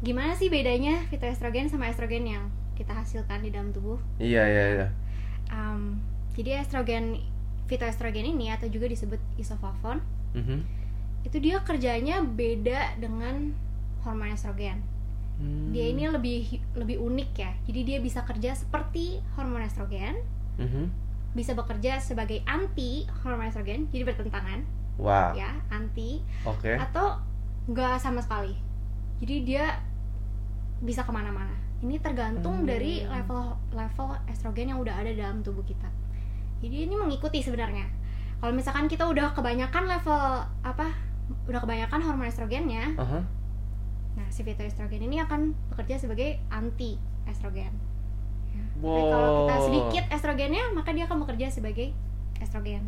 Gimana 0.00 0.38
sih 0.38 0.46
bedanya 0.48 1.02
fitoestrogen 1.10 1.66
sama 1.66 1.90
estrogen 1.90 2.24
yang 2.24 2.44
kita 2.78 2.94
hasilkan 2.94 3.42
di 3.42 3.50
dalam 3.50 3.74
tubuh? 3.74 3.98
Iya 4.22 4.46
iya 4.46 4.64
iya. 4.70 4.88
Um, 5.50 5.98
jadi 6.38 6.62
estrogen 6.62 7.18
fitoestrogen 7.66 8.24
ini 8.24 8.48
atau 8.48 8.70
juga 8.70 8.86
disebut 8.86 9.18
isoflavon 9.36 9.98
Mhm. 10.32 10.58
itu 11.26 11.36
dia 11.42 11.58
kerjanya 11.60 12.22
beda 12.22 12.96
dengan 12.96 13.52
hormon 14.06 14.30
estrogen. 14.30 14.80
Hmm. 15.36 15.74
Dia 15.74 15.90
ini 15.90 16.06
lebih 16.06 16.62
lebih 16.78 17.02
unik 17.02 17.30
ya. 17.34 17.50
Jadi 17.66 17.80
dia 17.82 17.98
bisa 17.98 18.22
kerja 18.22 18.54
seperti 18.54 19.18
hormon 19.34 19.66
estrogen, 19.66 20.14
Mhm. 20.56 20.88
bisa 21.34 21.52
bekerja 21.52 21.98
sebagai 21.98 22.40
anti 22.46 23.04
hormon 23.20 23.50
estrogen, 23.50 23.90
jadi 23.90 24.06
bertentangan 24.08 24.62
Wow. 24.96 25.34
ya, 25.34 25.58
anti 25.70 26.22
Oke. 26.42 26.74
atau 26.74 27.18
enggak 27.66 27.98
sama 28.00 28.22
sekali. 28.22 28.54
Jadi 29.18 29.44
dia 29.44 29.78
bisa 30.80 31.02
ke 31.02 31.10
mana-mana. 31.10 31.54
Ini 31.78 31.98
tergantung 31.98 32.62
Hmm. 32.62 32.66
dari 32.66 33.06
level 33.06 33.54
level 33.70 34.08
estrogen 34.26 34.74
yang 34.74 34.78
udah 34.82 34.94
ada 34.98 35.10
dalam 35.14 35.42
tubuh 35.42 35.62
kita. 35.62 35.86
Jadi 36.58 36.76
ini 36.84 36.94
mengikuti 36.94 37.38
sebenarnya. 37.38 37.86
Kalau 38.38 38.54
misalkan 38.54 38.86
kita 38.86 39.02
udah 39.04 39.34
kebanyakan 39.34 39.84
level 39.86 40.22
apa, 40.62 40.86
udah 41.44 41.60
kebanyakan 41.60 42.00
hormon 42.00 42.26
estrogennya, 42.26 42.94
Aha. 42.94 43.20
nah 44.14 44.26
si 44.28 44.42
fitoestrogen 44.42 45.02
ini 45.02 45.18
akan 45.18 45.52
bekerja 45.68 45.98
sebagai 45.98 46.38
anti 46.48 46.94
estrogen. 47.24 47.70
Ya. 48.48 48.62
Tapi 48.74 49.02
kalau 49.04 49.30
kita 49.44 49.54
Wow. 49.54 49.64
sedikit 49.64 50.04
estrogennya, 50.08 50.64
maka 50.72 50.90
dia 50.90 51.04
akan 51.04 51.18
bekerja 51.22 51.46
sebagai 51.50 51.90
estrogen. 52.38 52.86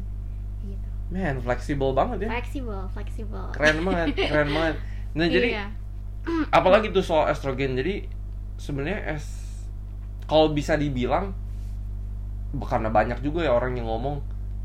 Gitu. 0.63 0.89
Man, 1.11 1.43
fleksibel 1.43 1.91
banget 1.91 2.27
ya. 2.27 2.29
Fleksibel, 2.31 2.81
fleksibel. 2.89 3.45
Keren 3.51 3.83
banget, 3.83 4.15
keren 4.31 4.51
banget. 4.51 4.77
Nah, 5.11 5.27
jadi 5.27 5.49
Iya. 5.53 5.67
apalagi 6.49 6.91
tuh 6.91 7.03
soal 7.03 7.27
estrogen. 7.27 7.75
Jadi 7.75 8.07
sebenarnya 8.55 9.19
es 9.19 9.27
kalau 10.25 10.55
bisa 10.55 10.79
dibilang 10.79 11.35
karena 12.59 12.91
banyak 12.91 13.23
juga 13.23 13.47
ya 13.47 13.55
orang 13.55 13.79
yang 13.79 13.87
ngomong. 13.87 14.23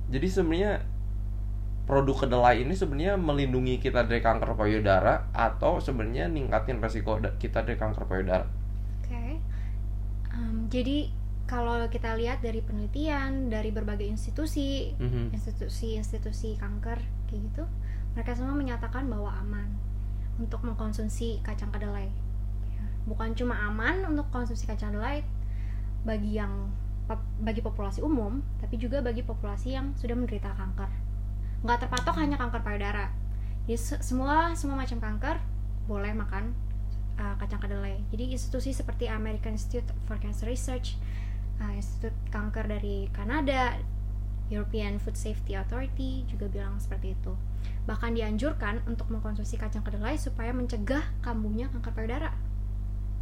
Jadi 0.09 0.27
sebenarnya 0.29 0.81
produk 1.85 2.25
kedelai 2.25 2.65
ini 2.65 2.73
sebenarnya 2.73 3.13
melindungi 3.13 3.77
kita 3.77 4.09
dari 4.09 4.21
kanker 4.21 4.57
payudara 4.57 5.29
atau 5.29 5.77
sebenarnya 5.77 6.25
ningkatin 6.25 6.81
resiko 6.81 7.21
kita 7.37 7.61
dari 7.61 7.77
kanker 7.77 8.09
payudara. 8.09 8.45
Oke. 9.05 9.37
Em, 10.33 10.65
jadi 10.73 11.13
kalau 11.45 11.85
kita 11.93 12.17
lihat 12.17 12.41
dari 12.41 12.65
penelitian 12.65 13.53
dari 13.53 13.69
berbagai 13.69 14.09
institusi, 14.09 14.97
Mhm. 14.97 15.29
institusi-institusi 15.37 16.57
kanker 16.57 16.97
kayak 17.29 17.41
gitu, 17.53 17.63
mereka 18.17 18.33
semua 18.33 18.57
menyatakan 18.57 19.05
bahwa 19.05 19.29
aman 19.45 19.69
untuk 20.41 20.65
mengkonsumsi 20.65 21.45
kacang 21.45 21.69
kedelai. 21.69 22.09
Ya, 22.73 22.83
Bukan 23.05 23.37
cuma 23.37 23.61
aman 23.69 24.01
untuk 24.09 24.25
konsumsi 24.33 24.65
kacang 24.65 24.97
kedelai 24.97 25.21
bagi 26.01 26.41
yang 26.41 26.73
bagi 27.41 27.61
populasi 27.61 28.01
umum, 28.01 28.41
tapi 28.57 28.81
juga 28.81 29.01
bagi 29.01 29.21
populasi 29.21 29.77
yang 29.77 29.93
sudah 29.97 30.17
menderita 30.17 30.53
kanker. 30.57 30.89
Nggak 31.61 31.85
terpatok 31.85 32.15
hanya 32.17 32.37
kanker 32.41 32.61
payudara. 32.65 33.13
Jadi 33.65 33.77
se- 33.77 34.01
semua 34.01 34.53
semua 34.57 34.77
macam 34.77 34.97
kanker 34.97 35.37
boleh 35.85 36.13
makan 36.17 36.53
uh, 37.21 37.35
kacang 37.37 37.61
kedelai. 37.61 38.01
Jadi 38.09 38.33
institusi 38.33 38.73
seperti 38.73 39.05
American 39.05 39.53
Institute 39.53 39.85
for 40.09 40.17
Cancer 40.17 40.49
Research, 40.49 40.97
uh, 41.61 41.73
Institut 41.73 42.13
Kanker 42.33 42.65
dari 42.65 43.09
Kanada, 43.13 43.77
European 44.49 45.01
Food 45.01 45.17
Safety 45.17 45.57
Authority 45.57 46.25
juga 46.29 46.49
bilang 46.49 46.77
seperti 46.77 47.17
itu. 47.17 47.33
Bahkan 47.85 48.17
dianjurkan 48.17 48.85
untuk 48.89 49.09
mengkonsumsi 49.13 49.57
kacang 49.57 49.85
kedelai 49.85 50.17
supaya 50.17 50.53
mencegah 50.53 51.05
kambuhnya 51.21 51.69
kanker 51.73 51.93
payudara. 51.93 52.33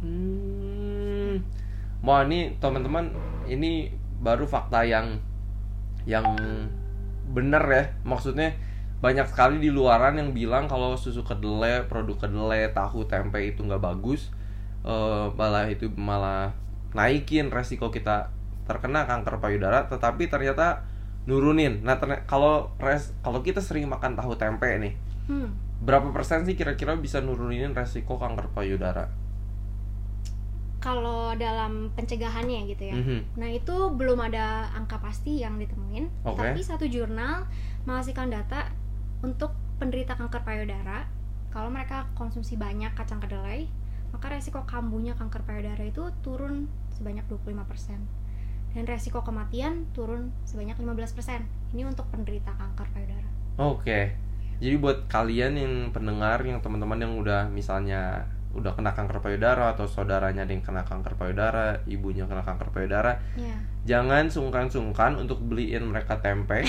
Hmm. 0.04 1.40
Wah 2.04 2.20
ini 2.28 2.52
teman-teman 2.60 3.08
ini 3.48 3.88
baru 4.20 4.44
fakta 4.44 4.84
yang 4.84 5.16
yang 6.04 6.24
bener 7.32 7.64
ya. 7.64 7.84
Maksudnya 8.04 8.52
banyak 9.00 9.24
sekali 9.28 9.60
di 9.60 9.72
luaran 9.72 10.16
yang 10.20 10.36
bilang 10.36 10.68
kalau 10.68 10.96
susu 10.96 11.24
kedelai, 11.24 11.84
produk 11.88 12.28
kedelai, 12.28 12.72
tahu, 12.72 13.08
tempe 13.08 13.40
itu 13.40 13.64
nggak 13.64 13.80
bagus. 13.80 14.28
Eh, 14.84 15.26
malah 15.32 15.64
itu 15.72 15.88
malah 15.96 16.52
naikin 16.92 17.48
resiko 17.48 17.88
kita 17.88 18.28
terkena 18.68 19.08
kanker 19.08 19.40
payudara. 19.40 19.88
Tetapi 19.88 20.28
ternyata 20.28 20.84
nurunin. 21.24 21.80
Nah 21.80 21.96
ternyata 21.96 22.28
kalau 22.28 22.68
res 22.76 23.16
kalau 23.24 23.40
kita 23.40 23.64
sering 23.64 23.88
makan 23.88 24.12
tahu 24.12 24.36
tempe 24.36 24.68
nih, 24.76 24.92
Hmm. 25.24 25.56
berapa 25.80 26.12
persen 26.12 26.44
sih 26.44 26.52
kira-kira 26.52 27.00
bisa 27.00 27.24
nurunin 27.24 27.72
resiko 27.72 28.20
kanker 28.20 28.52
payudara? 28.52 29.08
Kalau 30.84 31.32
dalam 31.32 31.88
pencegahannya 31.96 32.68
gitu 32.68 32.92
ya. 32.92 32.94
Mhm. 33.00 33.40
Nah 33.40 33.48
itu 33.48 33.76
belum 33.96 34.20
ada 34.20 34.68
angka 34.76 35.00
pasti 35.00 35.40
yang 35.40 35.56
ditemuin, 35.56 36.28
Oke. 36.28 36.44
tapi 36.44 36.60
satu 36.60 36.84
jurnal 36.84 37.48
menghasilkan 37.88 38.28
data 38.28 38.68
untuk 39.24 39.56
penderita 39.80 40.12
kanker 40.12 40.44
payudara 40.44 41.08
kalau 41.48 41.70
mereka 41.72 42.10
konsumsi 42.18 42.58
banyak 42.60 42.92
kacang 42.98 43.22
kedelai, 43.22 43.70
maka 44.10 44.26
resiko 44.28 44.66
kambuhnya 44.66 45.14
kanker 45.14 45.46
payudara 45.46 45.86
itu 45.86 46.10
turun 46.20 46.66
sebanyak 46.92 47.22
25% 47.30 48.02
dan 48.74 48.84
resiko 48.90 49.22
kematian 49.22 49.86
turun 49.94 50.34
sebanyak 50.42 50.74
15%. 50.74 51.46
Ini 51.70 51.86
untuk 51.86 52.10
penderita 52.10 52.50
kanker 52.58 52.90
payudara. 52.90 53.28
Oke. 53.62 54.18
Jadi 54.58 54.74
buat 54.82 55.06
kalian 55.06 55.54
yang 55.54 55.74
pendengar 55.94 56.42
yang 56.42 56.58
teman-teman 56.58 56.98
yang 56.98 57.14
udah 57.22 57.46
misalnya 57.50 58.26
udah 58.54 58.72
kena 58.78 58.94
kanker 58.94 59.18
payudara 59.18 59.74
atau 59.74 59.84
saudaranya 59.84 60.46
ada 60.46 60.52
yang 60.54 60.62
kena 60.62 60.86
kanker 60.86 61.18
payudara, 61.18 61.82
ibunya 61.84 62.24
kena 62.24 62.40
kanker 62.46 62.70
payudara, 62.70 63.18
Ya. 63.34 63.54
jangan 63.84 64.30
sungkan-sungkan 64.30 65.18
untuk 65.18 65.42
beliin 65.42 65.90
mereka 65.90 66.22
tempe, 66.22 66.62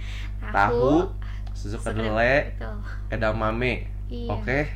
Tahu, 0.54 1.08
susu 1.56 1.80
kedelai, 1.80 2.52
edamame. 3.08 3.88
Iya. 4.10 4.28
Oke. 4.34 4.66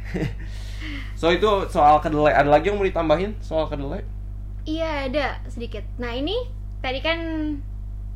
so 1.21 1.31
itu 1.31 1.49
soal 1.69 1.99
kedelai. 1.99 2.31
Ada 2.33 2.49
lagi 2.49 2.71
yang 2.71 2.79
mau 2.79 2.87
ditambahin 2.87 3.35
soal 3.43 3.67
kedelai? 3.67 4.07
Iya 4.65 5.11
ada 5.11 5.27
sedikit. 5.51 5.83
Nah 5.99 6.15
ini 6.15 6.39
tadi 6.79 7.03
kan 7.03 7.19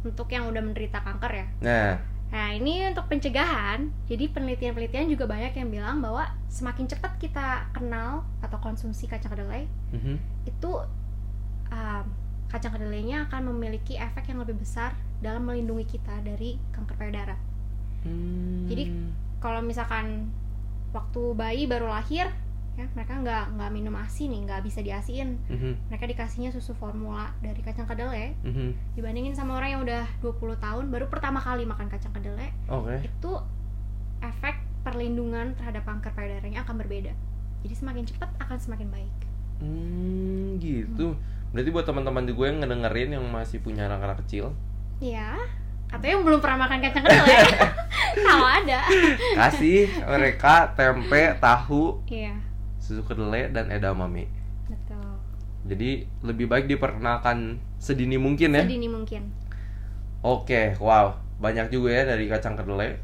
untuk 0.06 0.30
yang 0.30 0.46
udah 0.46 0.62
menderita 0.62 1.02
kanker 1.02 1.32
ya. 1.34 1.46
Nah, 1.58 1.88
Nah 2.28 2.52
ini 2.52 2.84
untuk 2.88 3.08
pencegahan. 3.08 3.88
Jadi 4.08 4.28
penelitian-penelitian 4.32 5.08
juga 5.08 5.24
banyak 5.24 5.52
yang 5.56 5.68
bilang 5.72 5.96
bahwa 6.04 6.28
semakin 6.52 6.84
cepat 6.88 7.16
kita 7.16 7.68
kenal 7.72 8.24
atau 8.44 8.58
konsumsi 8.60 9.08
kacang 9.08 9.32
kedelai 9.32 9.68
mhm. 9.92 10.16
itu 10.48 10.72
um, 11.72 12.04
kacang 12.48 12.72
kedelainya 12.72 13.28
akan 13.28 13.52
memiliki 13.52 14.00
efek 14.00 14.32
yang 14.32 14.40
lebih 14.40 14.56
besar 14.56 14.96
dalam 15.20 15.44
melindungi 15.44 15.98
kita 15.98 16.24
dari 16.24 16.56
kanker 16.72 16.96
payudara. 16.96 17.36
Hmm. 18.06 18.64
Jadi, 18.70 18.84
Kalau 19.38 19.62
misalkan 19.62 20.34
waktu 20.90 21.22
bayi 21.38 21.70
baru 21.70 21.86
lahir 21.86 22.26
ya 22.78 22.86
mereka 22.94 23.18
nggak 23.18 23.58
nggak 23.58 23.70
minum 23.74 23.90
asi 23.98 24.30
nih 24.30 24.46
nggak 24.46 24.62
bisa 24.62 24.78
diasiin 24.78 25.34
Mhm, 25.50 25.90
mereka 25.90 26.06
dikasihnya 26.06 26.54
susu 26.54 26.70
formula 26.72 27.34
dari 27.42 27.58
kacang 27.58 27.90
kedelai. 27.90 28.38
Mhm. 28.46 28.94
dibandingin 28.94 29.34
sama 29.34 29.58
orang 29.58 29.70
yang 29.74 29.82
udah 29.82 30.06
20 30.22 30.54
tahun 30.56 30.86
baru 30.86 31.10
pertama 31.10 31.42
kali 31.42 31.66
makan 31.66 31.90
kacang 31.90 32.14
kedelai 32.14 32.54
Oke. 32.70 33.02
itu 33.02 33.32
efek 34.22 34.62
perlindungan 34.86 35.58
terhadap 35.58 35.82
kanker 35.82 36.14
payudaranya 36.14 36.62
akan 36.62 36.78
berbeda. 36.78 37.10
Jadi 37.66 37.74
semakin 37.74 38.06
cepat 38.06 38.30
akan 38.38 38.56
semakin 38.56 38.88
baik. 38.88 39.16
Hmm, 39.58 40.56
gitu. 40.62 41.18
Berarti 41.50 41.70
buat 41.74 41.82
teman-teman 41.82 42.22
di 42.22 42.32
gue 42.32 42.46
yang 42.46 42.62
ngedengerin 42.62 43.10
yang 43.18 43.24
masih 43.26 43.58
punya 43.58 43.90
anak-anak 43.90 44.22
kecil, 44.22 44.54
ya 45.02 45.34
atau 45.90 46.06
yang 46.06 46.22
belum 46.22 46.38
pernah 46.38 46.68
makan 46.68 46.78
kacang 46.78 47.02
kedelai. 47.02 47.42
Kalau 48.26 48.46
ada. 48.46 48.78
Kasih 49.34 49.90
mereka 50.06 50.70
tempe, 50.72 51.34
tahu, 51.38 51.98
iya 52.06 52.38
susu 52.88 53.04
kedelai 53.04 53.52
dan 53.52 53.68
edamame. 53.68 54.32
betul 54.64 55.20
Jadi 55.68 56.08
lebih 56.24 56.48
baik 56.48 56.64
diperkenalkan 56.64 57.60
sedini 57.76 58.16
mungkin 58.16 58.56
ya. 58.56 58.64
sedini 58.64 58.88
mungkin 58.88 59.28
Oke, 60.24 60.74
wow, 60.82 61.14
banyak 61.38 61.70
juga 61.70 61.94
ya 61.94 62.02
dari 62.02 62.26
kacang 62.26 62.58
kedelai. 62.58 62.98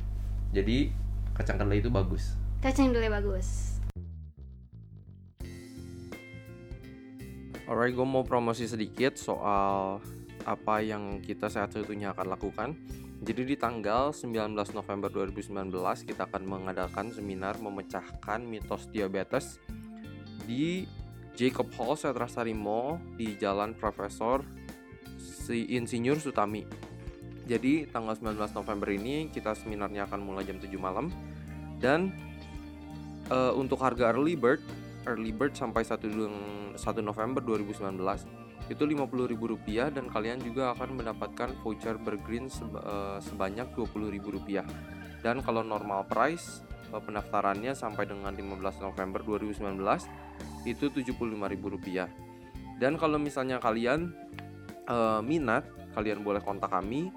Jadi 0.50 0.90
kacang 1.30 1.62
kedelai 1.62 1.78
itu 1.78 1.86
bagus. 1.86 2.34
Kacang 2.58 2.90
kedelai 2.90 3.06
bagus. 3.06 3.78
Alright, 7.70 7.94
gue 7.94 8.02
mau 8.02 8.26
promosi 8.26 8.66
sedikit 8.66 9.14
soal 9.14 10.02
apa 10.42 10.82
yang 10.82 11.22
kita 11.22 11.46
sehat 11.46 11.70
seutuhnya 11.70 12.10
akan 12.18 12.34
lakukan. 12.34 12.74
Jadi 13.22 13.42
di 13.46 13.56
tanggal 13.60 14.10
19 14.10 14.50
November 14.74 15.08
2019 15.12 15.70
kita 16.08 16.26
akan 16.26 16.42
mengadakan 16.42 17.14
seminar 17.14 17.54
memecahkan 17.62 18.42
mitos 18.42 18.90
diabetes 18.90 19.62
di 20.44 20.88
Jacob 21.38 21.70
Hall 21.78 21.94
Setrasari 21.94 22.54
Mall 22.54 22.98
di 23.14 23.38
Jalan 23.38 23.74
Profesor 23.78 24.42
si 25.18 25.78
Insinyur 25.78 26.18
Sutami. 26.18 26.66
Jadi 27.44 27.86
tanggal 27.86 28.16
19 28.16 28.40
November 28.56 28.88
ini 28.90 29.28
kita 29.28 29.52
seminarnya 29.54 30.08
akan 30.08 30.20
mulai 30.24 30.42
jam 30.48 30.58
7 30.58 30.74
malam 30.80 31.12
dan 31.78 32.10
uh, 33.28 33.52
untuk 33.54 33.78
harga 33.84 34.16
early 34.16 34.34
bird 34.34 34.64
early 35.04 35.32
bird 35.32 35.52
sampai 35.52 35.84
1, 35.84 36.00
1 36.00 36.80
November 37.04 37.40
2019 37.44 37.84
itu 38.72 38.88
Rp50.000 38.88 39.92
dan 39.92 40.08
kalian 40.08 40.40
juga 40.40 40.72
akan 40.72 40.96
mendapatkan 40.96 41.52
voucher 41.60 42.00
bergreen 42.00 42.48
uh, 42.48 43.20
sebanyak 43.20 43.68
Rp20.000 43.76 44.64
dan 45.20 45.44
kalau 45.44 45.60
normal 45.60 46.08
price 46.08 46.64
uh, 46.88 47.00
pendaftarannya 47.00 47.76
sampai 47.76 48.08
dengan 48.08 48.32
15 48.32 48.80
November 48.80 49.20
2019 49.20 49.76
itu 50.64 50.88
Rp75.000 50.88 52.80
dan 52.80 52.96
kalau 52.96 53.20
misalnya 53.20 53.60
kalian 53.60 54.16
uh, 54.88 55.20
minat 55.20 55.68
kalian 55.92 56.24
boleh 56.24 56.40
kontak 56.40 56.72
kami 56.72 57.12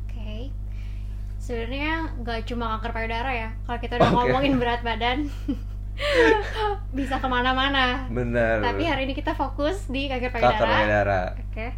Oke, 0.07 0.19
okay. 0.19 0.43
sebenarnya 1.39 2.11
nggak 2.19 2.51
cuma 2.51 2.75
kanker 2.77 2.93
payudara 2.95 3.31
ya. 3.31 3.49
Kalau 3.63 3.79
kita 3.79 3.95
udah 4.03 4.11
okay. 4.11 4.19
ngomongin 4.19 4.55
berat 4.59 4.83
badan, 4.83 5.31
bisa 6.99 7.19
ke 7.19 7.29
mana-mana. 7.29 8.07
Benar. 8.11 8.63
Tapi 8.63 8.83
hari 8.87 9.11
ini 9.11 9.15
kita 9.15 9.35
fokus 9.35 9.91
di 9.91 10.07
kanker 10.07 10.31
payudara. 10.31 10.55
Kanker 10.55 10.69
payudara. 10.71 11.21
Oke. 11.35 11.43
Okay. 11.53 11.71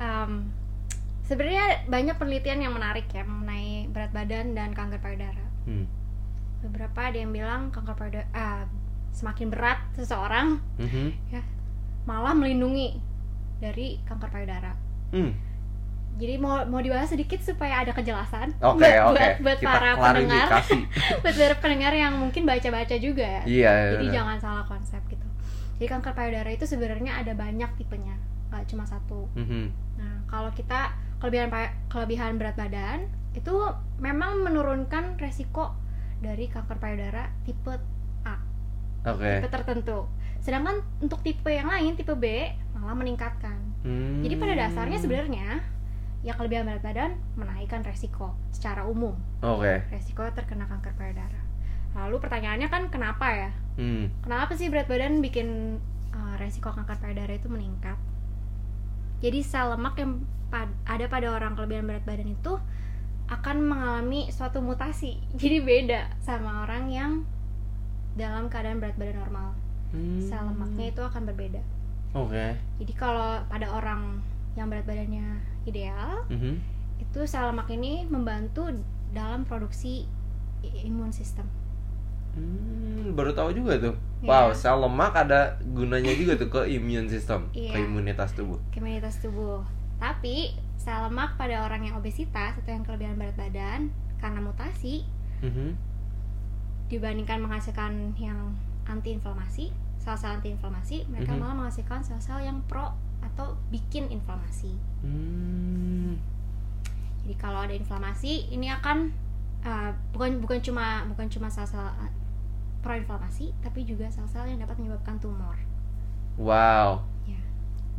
Um, 0.00 0.32
Sebenarnya 1.30 1.86
banyak 1.86 2.18
penelitian 2.18 2.58
yang 2.58 2.74
menarik 2.74 3.06
ya 3.14 3.22
mengenai 3.22 3.86
berat 3.86 4.10
badan 4.10 4.50
dan 4.50 4.74
kanker 4.74 4.98
payudara. 4.98 5.46
Hmm. 5.62 5.86
Beberapa 6.66 7.06
ada 7.06 7.14
yang 7.22 7.30
bilang 7.30 7.70
kanker 7.70 7.94
payudara 7.94 8.26
uh, 8.34 8.66
semakin 9.14 9.46
berat 9.46 9.78
seseorang, 9.94 10.58
mm 10.74 10.88
-hmm. 10.90 11.08
ya 11.30 11.42
malah 12.02 12.34
melindungi 12.34 12.98
dari 13.62 14.02
kanker 14.10 14.26
payudara. 14.26 14.74
Hmm 15.14 15.49
jadi 16.18 16.36
mau 16.36 16.64
mau 16.68 16.80
dibahas 16.82 17.08
sedikit 17.08 17.40
supaya 17.40 17.80
ada 17.80 17.92
kejelasan 17.96 18.52
okay, 18.60 19.00
buat, 19.00 19.14
okay. 19.14 19.16
buat 19.16 19.32
buat 19.40 19.58
Kita 19.62 19.70
para 19.70 19.90
pendengar 19.96 20.48
buat 21.22 21.34
para 21.36 21.56
pendengar 21.62 21.92
yang 21.96 22.12
mungkin 22.18 22.42
baca-baca 22.44 22.96
juga 23.00 23.44
iya, 23.48 23.96
jadi 23.96 24.06
iya. 24.08 24.14
jangan 24.20 24.36
salah 24.40 24.64
konsep 24.68 25.00
gitu 25.08 25.26
jadi 25.80 25.96
kanker 25.96 26.12
payudara 26.12 26.50
itu 26.52 26.68
sebenarnya 26.68 27.24
ada 27.24 27.32
banyak 27.32 27.70
tipenya 27.80 28.20
nggak 28.52 28.66
cuma 28.68 28.84
satu 28.84 29.30
mm 29.32 29.44
-hmm. 29.46 29.64
nah 29.96 30.14
kalau 30.28 30.50
kita 30.52 30.92
kelebihan 31.22 31.48
kelebihan 31.88 32.36
berat 32.36 32.56
badan 32.58 33.08
itu 33.32 33.54
memang 34.02 34.42
menurunkan 34.42 35.16
resiko 35.16 35.72
dari 36.20 36.50
kanker 36.50 36.76
payudara 36.76 37.32
tipe 37.48 37.78
A 38.26 38.36
okay. 39.06 39.40
tipe 39.40 39.48
tertentu 39.48 40.04
sedangkan 40.40 40.84
untuk 41.00 41.24
tipe 41.24 41.48
yang 41.48 41.68
lain 41.68 41.96
tipe 41.96 42.12
B 42.12 42.50
malah 42.76 42.96
meningkatkan 42.96 43.56
hmm. 43.84 44.20
jadi 44.24 44.34
pada 44.36 44.54
dasarnya 44.56 44.98
sebenarnya 45.00 45.48
ya 46.20 46.36
kelebihan 46.36 46.68
berat 46.68 46.84
badan 46.84 47.10
menaikkan 47.36 47.80
resiko 47.80 48.36
secara 48.52 48.84
umum. 48.84 49.16
Oke. 49.40 49.64
Okay. 49.64 49.76
Resiko 49.96 50.28
terkena 50.36 50.68
kanker 50.68 50.92
payudara. 50.96 51.40
Lalu 51.96 52.16
pertanyaannya 52.20 52.68
kan 52.68 52.82
kenapa 52.92 53.26
ya? 53.32 53.50
Hmm. 53.80 54.12
Kenapa 54.20 54.52
sih 54.54 54.68
berat 54.68 54.86
badan 54.86 55.24
bikin 55.24 55.80
uh, 56.12 56.34
resiko 56.36 56.70
kanker 56.70 57.00
payudara 57.00 57.32
itu 57.32 57.48
meningkat? 57.48 57.96
Jadi 59.24 59.40
sel 59.40 59.72
lemak 59.72 59.96
yang 60.00 60.24
pad 60.52 60.68
ada 60.84 61.06
pada 61.08 61.32
orang 61.32 61.56
kelebihan 61.56 61.88
berat 61.88 62.04
badan 62.04 62.28
itu 62.28 62.52
akan 63.32 63.56
mengalami 63.64 64.28
suatu 64.28 64.60
mutasi. 64.60 65.16
Jadi 65.40 65.64
beda 65.64 66.20
sama 66.20 66.68
orang 66.68 66.92
yang 66.92 67.12
dalam 68.20 68.52
keadaan 68.52 68.76
berat 68.76 69.00
badan 69.00 69.16
normal. 69.24 69.48
Hmm. 69.96 70.20
Sel 70.20 70.44
lemaknya 70.44 70.92
itu 70.92 71.00
akan 71.00 71.22
berbeda. 71.32 71.62
Oke. 72.12 72.34
Okay. 72.34 72.50
Jadi 72.84 72.92
kalau 72.92 73.40
pada 73.48 73.72
orang 73.72 74.20
yang 74.58 74.66
berat 74.66 74.86
badannya 74.86 75.38
ideal 75.68 76.24
mm 76.28 76.38
-hmm. 76.38 76.54
itu 77.00 77.20
sel 77.28 77.50
lemak 77.52 77.68
ini 77.72 78.04
membantu 78.08 78.70
dalam 79.10 79.44
produksi 79.44 80.06
imun 80.62 81.10
sistem. 81.10 81.48
Hmm, 82.30 83.10
baru 83.18 83.34
tahu 83.34 83.50
juga 83.50 83.74
tuh. 83.80 83.94
Yeah. 84.22 84.30
Wow, 84.30 84.48
sel 84.54 84.78
lemak 84.78 85.16
ada 85.18 85.58
gunanya 85.64 86.14
juga 86.14 86.38
tuh 86.38 86.48
ke 86.52 86.60
imun 86.70 87.10
sistem, 87.10 87.50
yeah. 87.50 87.74
ke 87.74 87.82
imunitas 87.82 88.36
tubuh. 88.36 88.60
Ke 88.70 88.78
imunitas 88.78 89.18
tubuh. 89.18 89.66
Tapi 89.98 90.54
sel 90.78 91.10
lemak 91.10 91.34
pada 91.34 91.66
orang 91.66 91.90
yang 91.90 91.98
obesitas 91.98 92.54
atau 92.54 92.70
yang 92.70 92.86
kelebihan 92.86 93.18
berat 93.18 93.34
badan 93.34 93.90
karena 94.20 94.40
mutasi 94.44 95.02
mm 95.40 95.50
-hmm. 95.50 95.70
dibandingkan 96.92 97.40
menghasilkan 97.40 98.14
yang 98.20 98.54
anti-inflamasi, 98.84 99.72
sel-sel 100.00 100.40
anti-inflamasi, 100.40 101.06
mereka 101.08 101.32
mm 101.32 101.38
-hmm. 101.38 101.42
malah 101.42 101.56
menghasilkan 101.66 102.00
sel-sel 102.02 102.42
yang 102.42 102.58
pro 102.66 102.92
atau 103.20 103.56
bikin 103.70 104.08
inflamasi. 104.08 104.74
Hmm. 105.04 106.16
Jadi 107.22 107.34
kalau 107.36 107.62
ada 107.62 107.74
inflamasi, 107.76 108.48
ini 108.50 108.72
akan 108.72 109.12
uh, 109.62 109.92
bukan 110.16 110.40
bukan 110.40 110.58
cuma 110.64 111.04
bukan 111.08 111.28
cuma 111.28 111.52
sel-sel 111.52 111.80
uh, 111.80 112.12
proinflamasi, 112.80 113.52
tapi 113.60 113.84
juga 113.84 114.08
sel-sel 114.08 114.48
yang 114.48 114.60
dapat 114.60 114.80
menyebabkan 114.80 115.20
tumor. 115.20 115.56
Wow. 116.40 117.04
Ya. 117.28 117.40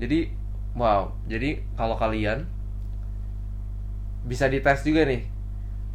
Jadi 0.01 0.33
wow. 0.73 1.13
Jadi 1.29 1.61
kalau 1.77 1.95
kalian 1.95 2.49
bisa 4.25 4.49
dites 4.49 4.81
juga 4.85 5.05
nih. 5.05 5.25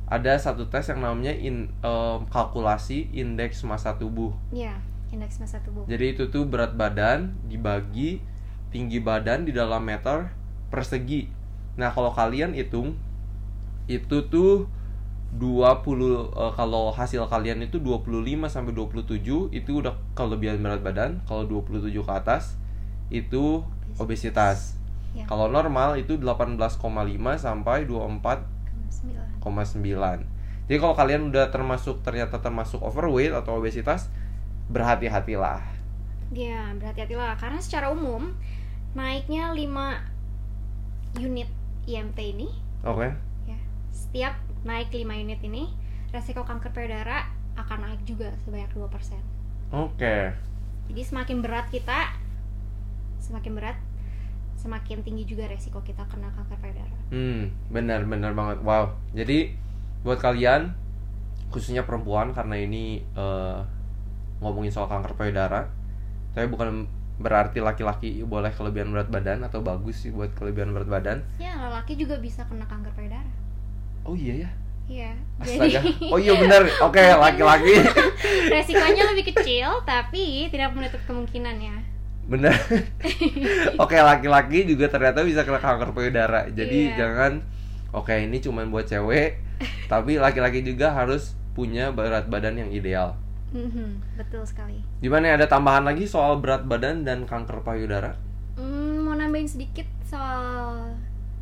Ada 0.06 0.38
satu 0.38 0.70
tes 0.70 0.86
yang 0.86 1.02
namanya 1.02 1.34
in, 1.34 1.66
um, 1.82 2.22
kalkulasi 2.30 3.10
indeks 3.10 3.66
massa 3.66 3.90
tubuh. 3.98 4.30
Iya, 4.54 4.78
indeks 5.10 5.42
massa 5.42 5.58
tubuh. 5.66 5.82
Jadi 5.90 6.14
itu 6.14 6.30
tuh 6.30 6.46
berat 6.46 6.78
badan 6.78 7.34
dibagi 7.50 8.22
tinggi 8.70 9.00
badan 9.00 9.46
di 9.46 9.52
dalam 9.54 9.82
meter 9.82 10.30
persegi. 10.68 11.30
Nah, 11.76 11.92
kalau 11.92 12.12
kalian 12.12 12.56
hitung 12.56 12.96
itu 13.86 14.26
tuh 14.26 14.66
20 15.36 16.32
uh, 16.32 16.52
kalau 16.56 16.94
hasil 16.94 17.28
kalian 17.28 17.66
itu 17.66 17.82
25 17.82 18.48
sampai 18.48 18.72
27 18.72 19.52
itu 19.52 19.70
udah 19.84 19.92
kelebihan 20.16 20.62
berat 20.62 20.80
badan, 20.80 21.20
kalau 21.28 21.44
27 21.44 21.92
ke 21.92 22.12
atas 22.12 22.56
itu 23.12 23.60
obesitas. 24.00 24.74
Ya. 25.12 25.28
Kalau 25.28 25.48
normal 25.48 26.00
itu 26.00 26.16
18,5 26.20 26.80
sampai 27.36 27.88
24,9. 27.88 30.36
Jadi 30.66 30.82
kalau 30.82 30.94
kalian 30.98 31.30
udah 31.30 31.54
termasuk 31.54 32.02
ternyata 32.02 32.42
termasuk 32.42 32.82
overweight 32.82 33.32
atau 33.32 33.62
obesitas, 33.62 34.10
berhati-hatilah. 34.66 35.62
Ya, 36.34 36.74
berhati-hatilah 36.74 37.38
karena 37.38 37.62
secara 37.62 37.94
umum 37.94 38.34
naiknya 38.96 39.52
5 39.52 41.20
unit 41.20 41.48
IMT 41.84 42.18
ini 42.18 42.48
oke 42.82 43.04
okay. 43.04 43.10
ya 43.46 43.58
setiap 43.92 44.34
naik 44.64 44.88
5 44.88 45.04
unit 45.04 45.40
ini 45.44 45.68
resiko 46.10 46.42
kanker 46.42 46.72
payudara 46.72 47.28
akan 47.56 47.78
naik 47.88 48.02
juga 48.04 48.30
sebanyak 48.44 48.68
2%. 48.76 49.16
Oke. 49.72 50.16
Jadi 50.92 51.02
semakin 51.02 51.42
berat 51.42 51.66
kita 51.72 52.14
semakin 53.18 53.52
berat 53.58 53.78
semakin 54.56 55.02
tinggi 55.02 55.24
juga 55.26 55.50
resiko 55.50 55.82
kita 55.82 56.04
kena 56.06 56.30
kanker 56.36 56.58
payudara. 56.62 56.96
Hmm, 57.10 57.50
benar 57.72 58.06
benar 58.06 58.32
banget. 58.36 58.62
Wow. 58.62 58.94
Jadi 59.16 59.56
buat 60.06 60.22
kalian 60.22 60.76
khususnya 61.50 61.82
perempuan 61.82 62.30
karena 62.36 62.54
ini 62.60 63.02
eh, 63.02 63.58
ngomongin 64.38 64.70
soal 64.70 64.86
kanker 64.86 65.16
payudara, 65.16 65.66
tapi 66.36 66.46
bukan 66.52 66.86
berarti 67.16 67.64
laki-laki 67.64 68.20
boleh 68.22 68.52
kelebihan 68.52 68.92
berat 68.92 69.08
badan 69.08 69.40
atau 69.40 69.64
bagus 69.64 70.04
sih 70.04 70.12
buat 70.12 70.36
kelebihan 70.36 70.76
berat 70.76 70.88
badan. 70.88 71.18
Ya, 71.40 71.56
lelaki 71.56 71.96
juga 71.96 72.20
bisa 72.20 72.44
kena 72.44 72.68
kanker 72.68 72.92
payudara. 72.92 73.28
Oh 74.04 74.12
iya 74.12 74.46
ya. 74.46 74.50
Iya. 74.86 75.10
Astaga. 75.42 75.80
Oh 76.14 76.18
iya 76.20 76.36
benar. 76.38 76.62
Oke, 76.84 77.02
laki-laki. 77.24 77.74
resikonya 78.54 79.02
lebih 79.10 79.34
kecil 79.34 79.82
tapi 79.82 80.46
tidak 80.52 80.76
menutup 80.76 81.00
kemungkinan 81.08 81.56
ya. 81.58 81.76
Benar. 82.26 82.54
Oke, 83.78 83.96
laki-laki 83.98 84.66
juga 84.66 84.90
ternyata 84.90 85.22
bisa 85.22 85.42
kena 85.42 85.58
kanker 85.62 85.90
payudara. 85.94 86.46
Jadi 86.50 86.90
Iya. 86.92 86.98
jangan 86.98 87.32
oke 87.94 88.12
ini 88.12 88.42
cuma 88.42 88.66
buat 88.66 88.84
cewek, 88.84 89.40
tapi 89.86 90.18
laki-laki 90.18 90.60
juga 90.60 90.92
harus 90.92 91.32
punya 91.56 91.88
berat 91.90 92.28
badan 92.28 92.60
yang 92.60 92.70
ideal. 92.70 93.16
Mhm, 93.54 94.18
betul 94.18 94.42
sekali. 94.42 94.82
Gimana 94.98 95.30
ya, 95.30 95.34
ada 95.38 95.46
tambahan 95.46 95.86
lagi 95.86 96.04
soal 96.06 96.42
berat 96.42 96.66
badan 96.66 97.06
dan 97.06 97.28
kanker 97.28 97.62
payudara? 97.62 98.18
Hmm, 98.58 99.06
mau 99.06 99.14
nambahin 99.14 99.46
sedikit 99.46 99.86
soal 100.02 100.94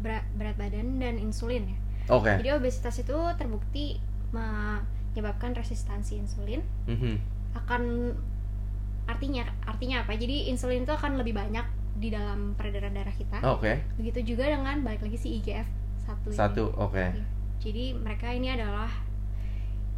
berat, 0.02 0.26
berat 0.36 0.56
badan 0.58 1.00
dan 1.00 1.16
insulin 1.16 1.64
ya. 1.70 1.78
Oke. 2.12 2.32
Jadi 2.44 2.50
obesitas 2.52 3.00
itu 3.00 3.16
terbukti 3.40 3.96
menyebabkan 4.34 5.56
resistansi 5.56 6.20
insulin 6.20 6.60
Mhm. 6.84 7.16
akan 7.54 8.12
artinya 9.06 9.48
artinya 9.64 10.04
apa? 10.04 10.12
Jadi 10.18 10.52
insulin 10.52 10.84
itu 10.84 10.92
akan 10.92 11.16
lebih 11.16 11.32
banyak 11.32 11.64
di 11.96 12.10
dalam 12.10 12.58
peredaran 12.58 12.92
darah 12.92 13.14
kita. 13.14 13.38
Oke. 13.46 13.80
Begitu 13.96 14.34
juga 14.34 14.50
dengan 14.50 14.82
balik 14.82 15.06
lagi 15.06 15.16
si 15.16 15.38
IGF 15.40 15.68
satu 16.02 16.28
ini. 16.28 16.36
Satu, 16.36 16.64
oke. 16.74 16.98
Iya. 17.14 17.24
Jadi 17.62 17.84
mereka 17.96 18.28
ini 18.28 18.52
adalah 18.52 18.90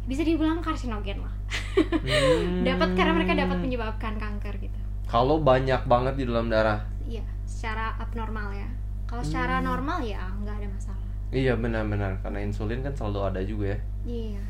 bisa 0.07 0.23
dibilang 0.23 0.63
karsinogen 0.63 1.19
lah. 1.19 1.35
Hmm. 1.47 2.65
Dapat 2.65 2.89
karena 2.97 3.13
mereka 3.15 3.33
dapat 3.37 3.57
menyebabkan 3.61 4.13
kanker 4.19 4.55
gitu. 4.59 4.79
Kalau 5.07 5.39
banyak 5.39 5.87
banget 5.87 6.13
di 6.19 6.23
dalam 6.27 6.51
darah. 6.51 6.83
Iya, 7.07 7.23
secara 7.47 7.95
abnormal 8.01 8.51
ya. 8.51 8.67
Kalau 9.07 9.23
secara 9.23 9.63
Hmm. 9.63 9.71
normal 9.71 10.03
ya 10.03 10.19
nggak 10.43 10.55
ada 10.59 10.67
masalah. 10.67 11.05
Iya 11.31 11.53
benar-benar 11.55 12.19
karena 12.23 12.39
insulin 12.43 12.83
kan 12.83 12.91
selalu 12.95 13.19
ada 13.23 13.41
juga 13.43 13.65
ya. 13.75 13.79
Iya. 14.07 14.41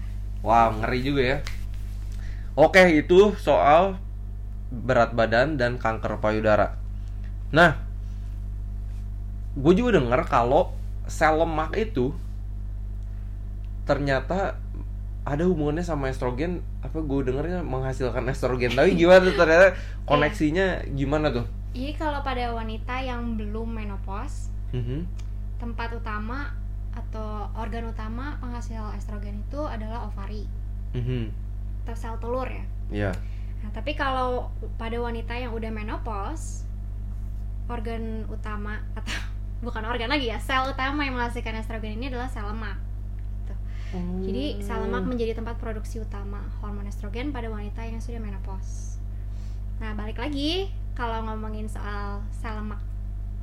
Wow, 0.42 0.82
ngeri 0.82 1.00
juga 1.02 1.22
ya. 1.22 1.38
Oke, 2.58 2.82
itu 2.98 3.34
soal 3.38 4.02
berat 4.74 5.14
badan 5.14 5.58
dan 5.62 5.78
kanker 5.78 6.18
payudara. 6.18 6.78
Nah, 7.54 7.78
gue 9.54 9.74
juga 9.78 10.02
dengar 10.02 10.26
kalau 10.26 10.74
sel 11.06 11.38
lemak 11.38 11.74
itu 11.78 12.12
ternyata 13.88 14.60
ada 15.28 15.44
hubungannya 15.44 15.84
sama 15.84 16.08
estrogen. 16.08 16.64
Apa 16.80 17.04
gue 17.04 17.28
dengarnya 17.28 17.60
menghasilkan 17.60 18.24
estrogen? 18.32 18.72
Tapi 18.72 18.96
gimana 18.96 19.28
ternyata 19.28 19.76
koneksinya 20.08 20.88
gimana 20.96 21.28
tuh? 21.36 21.44
Jadi 21.76 21.94
kalau 22.00 22.24
pada 22.24 22.56
wanita 22.56 22.96
yang 23.04 23.36
belum 23.36 23.76
menopause, 23.76 24.48
Mhm. 24.72 25.04
tempat 25.60 25.92
utama 25.92 26.56
atau 26.96 27.52
organ 27.54 27.92
utama 27.92 28.40
penghasil 28.40 28.82
estrogen 28.96 29.44
itu 29.44 29.62
adalah 29.68 30.08
ovari 30.08 30.48
Mhm. 30.96 31.30
atau 31.86 31.96
sel 32.00 32.16
telur 32.18 32.48
ya. 32.48 32.66
Iya. 32.90 33.12
Nah, 33.62 33.70
tapi 33.76 33.94
kalau 33.94 34.48
pada 34.80 34.96
wanita 34.96 35.36
yang 35.36 35.52
udah 35.52 35.70
menopause, 35.70 36.64
organ 37.68 38.24
utama 38.32 38.80
atau 38.96 39.12
bukan 39.66 39.84
organ 39.84 40.08
lagi 40.08 40.32
ya, 40.32 40.40
sel 40.40 40.72
utama 40.72 41.04
yang 41.04 41.20
menghasilkan 41.20 41.60
estrogen 41.60 42.00
ini 42.00 42.08
adalah 42.10 42.32
sel 42.32 42.48
lemak. 42.48 42.80
Gitu. 43.88 44.28
Jadi 44.28 44.46
sel 44.60 44.84
lemak 44.84 45.08
menjadi 45.08 45.32
tempat 45.38 45.56
produksi 45.56 46.04
utama 46.04 46.44
hormon 46.60 46.88
estrogen 46.88 47.32
pada 47.32 47.48
wanita 47.48 47.88
yang 47.88 48.04
sudah 48.04 48.20
menopause. 48.20 49.00
Nah, 49.80 49.96
balik 49.96 50.20
lagi 50.20 50.68
kalau 50.92 51.24
ngomongin 51.24 51.72
soal 51.72 52.20
sel 52.36 52.60
lemak 52.60 52.82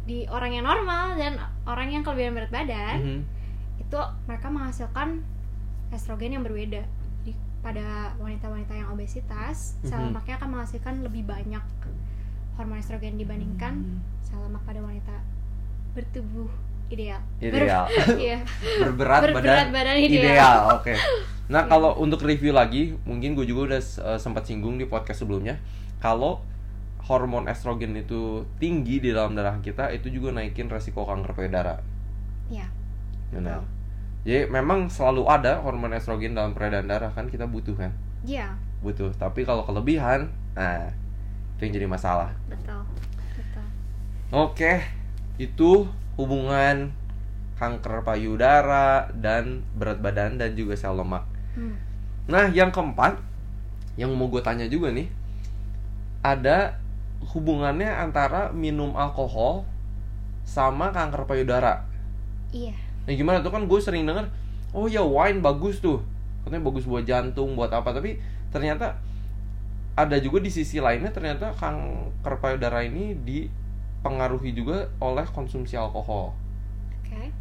di 0.04 0.28
orang 0.28 0.52
yang 0.52 0.68
normal 0.68 1.16
dan 1.16 1.40
orang 1.64 1.88
yang 1.88 2.04
kelebihan 2.04 2.36
berat 2.36 2.52
badan, 2.52 2.96
Mhm. 3.00 3.20
itu 3.88 3.98
mereka 4.28 4.52
menghasilkan 4.52 5.24
estrogen 5.88 6.36
yang 6.36 6.44
berbeda. 6.44 6.84
Jadi 7.24 7.32
pada 7.64 8.12
wanita-wanita 8.20 8.76
yang 8.76 8.92
obesitas, 8.92 9.80
sel 9.80 9.96
Mhm. 9.96 10.12
lemaknya 10.12 10.34
akan 10.36 10.48
menghasilkan 10.60 10.94
lebih 11.00 11.24
banyak 11.24 11.64
hormon 12.60 12.78
estrogen 12.78 13.16
dibandingkan 13.16 13.74
Hmm. 13.80 13.98
sel 14.20 14.44
lemak 14.44 14.60
pada 14.68 14.84
wanita 14.84 15.24
bertubuh 15.96 16.50
ideal. 16.86 17.20
Ideal. 17.38 17.84
Ber- 17.86 18.18
Iya. 18.24 18.38
berberat, 18.80 19.20
Berberat 19.24 19.34
badan, 19.34 19.66
badan 19.70 19.96
ideal. 19.96 20.22
ideal. 20.22 20.58
Oke. 20.74 20.94
Nah, 21.44 21.64
kalau 21.64 21.92
untuk 21.96 22.20
review 22.20 22.50
lagi, 22.50 22.96
mungkin 23.04 23.32
gue 23.34 23.44
juga 23.44 23.74
udah 23.74 23.80
uh, 24.02 24.16
sempat 24.16 24.44
singgung 24.44 24.76
di 24.76 24.84
podcast 24.84 25.20
sebelumnya. 25.20 25.60
Kalau 25.98 26.40
hormon 27.04 27.44
estrogen 27.46 27.92
itu 27.94 28.48
tinggi 28.56 28.96
di 28.98 29.12
dalam 29.12 29.36
darah 29.36 29.60
kita, 29.60 29.92
itu 29.92 30.08
juga 30.08 30.32
naikin 30.32 30.68
resiko 30.68 31.04
kanker 31.04 31.32
payudara. 31.34 31.80
Iya. 32.48 32.64
Benar. 33.28 33.60
Jadi 34.24 34.48
memang 34.48 34.88
selalu 34.88 35.28
ada 35.28 35.60
hormon 35.60 35.92
estrogen 35.92 36.32
dalam 36.32 36.56
peredaran 36.56 36.88
darah 36.88 37.12
kan 37.12 37.28
kita 37.28 37.44
butuh 37.44 37.76
kan, 37.76 37.92
Iya, 38.24 38.56
butuh. 38.80 39.12
Tapi 39.12 39.44
kalau 39.44 39.68
kelebihan, 39.68 40.32
nah 40.56 40.88
itu 41.56 41.68
yang 41.68 41.74
jadi 41.76 41.84
masalah. 41.86 42.32
betul. 42.48 42.80
Betul. 43.36 43.66
Oke, 44.32 44.80
itu 45.36 45.84
hubungan 46.14 46.94
kanker 47.54 48.02
payudara 48.02 49.10
dan 49.14 49.62
berat 49.78 50.02
badan 50.02 50.38
dan 50.38 50.54
juga 50.58 50.74
sel 50.74 50.98
lemak. 50.98 51.22
Hmm. 51.54 51.78
Nah, 52.26 52.50
yang 52.50 52.74
keempat, 52.74 53.20
yang 53.94 54.10
mau 54.14 54.26
gue 54.26 54.42
tanya 54.42 54.66
juga 54.66 54.90
nih, 54.90 55.06
ada 56.24 56.80
hubungannya 57.34 57.88
antara 57.88 58.50
minum 58.50 58.96
alkohol 58.98 59.62
sama 60.42 60.90
kanker 60.90 61.24
payudara. 61.28 61.86
Iya. 62.50 62.74
Nah, 63.06 63.12
gimana 63.14 63.38
tuh 63.44 63.52
kan 63.54 63.64
gue 63.68 63.80
sering 63.80 64.08
denger, 64.08 64.28
oh 64.74 64.90
ya 64.90 65.04
wine 65.04 65.44
bagus 65.44 65.78
tuh, 65.78 66.02
katanya 66.42 66.64
bagus 66.64 66.84
buat 66.88 67.04
jantung, 67.06 67.54
buat 67.54 67.70
apa, 67.70 67.92
tapi 67.94 68.18
ternyata 68.50 68.98
ada 69.94 70.18
juga 70.18 70.42
di 70.42 70.50
sisi 70.50 70.82
lainnya 70.82 71.14
ternyata 71.14 71.54
kanker 71.54 72.34
payudara 72.42 72.82
ini 72.82 73.14
dipengaruhi 74.04 74.52
juga 74.52 74.92
oleh 75.00 75.24
konsumsi 75.32 75.80
alkohol. 75.80 76.36
Oke. 77.00 77.32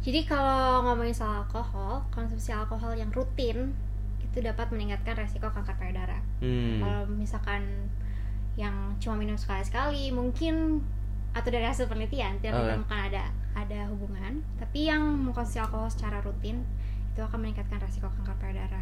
Jadi 0.00 0.24
kalau 0.24 0.80
ngomongin 0.88 1.12
soal 1.12 1.44
alkohol, 1.44 2.00
konsumsi 2.08 2.48
alkohol 2.48 2.96
yang 2.96 3.12
rutin 3.12 3.76
itu 4.24 4.40
dapat 4.40 4.72
meningkatkan 4.72 5.20
resiko 5.20 5.52
kanker 5.52 5.76
payudara. 5.76 6.16
Hmm. 6.40 6.80
Kalau 6.80 7.02
misalkan 7.12 7.92
yang 8.56 8.96
cuma 8.96 9.20
minum 9.20 9.36
sekali-sekali, 9.36 10.08
mungkin 10.08 10.80
atau 11.36 11.52
dari 11.52 11.68
hasil 11.68 11.92
penelitian 11.92 12.40
tidak 12.40 12.56
Oke. 12.56 12.64
ditemukan 12.72 13.00
ada 13.12 13.24
ada 13.52 13.80
hubungan. 13.92 14.40
Tapi 14.56 14.88
yang 14.88 15.04
mengkonsumsi 15.28 15.60
alkohol 15.60 15.92
secara 15.92 16.24
rutin 16.24 16.64
itu 17.12 17.20
akan 17.20 17.44
meningkatkan 17.44 17.84
resiko 17.84 18.08
kanker 18.08 18.32
payudara. 18.40 18.80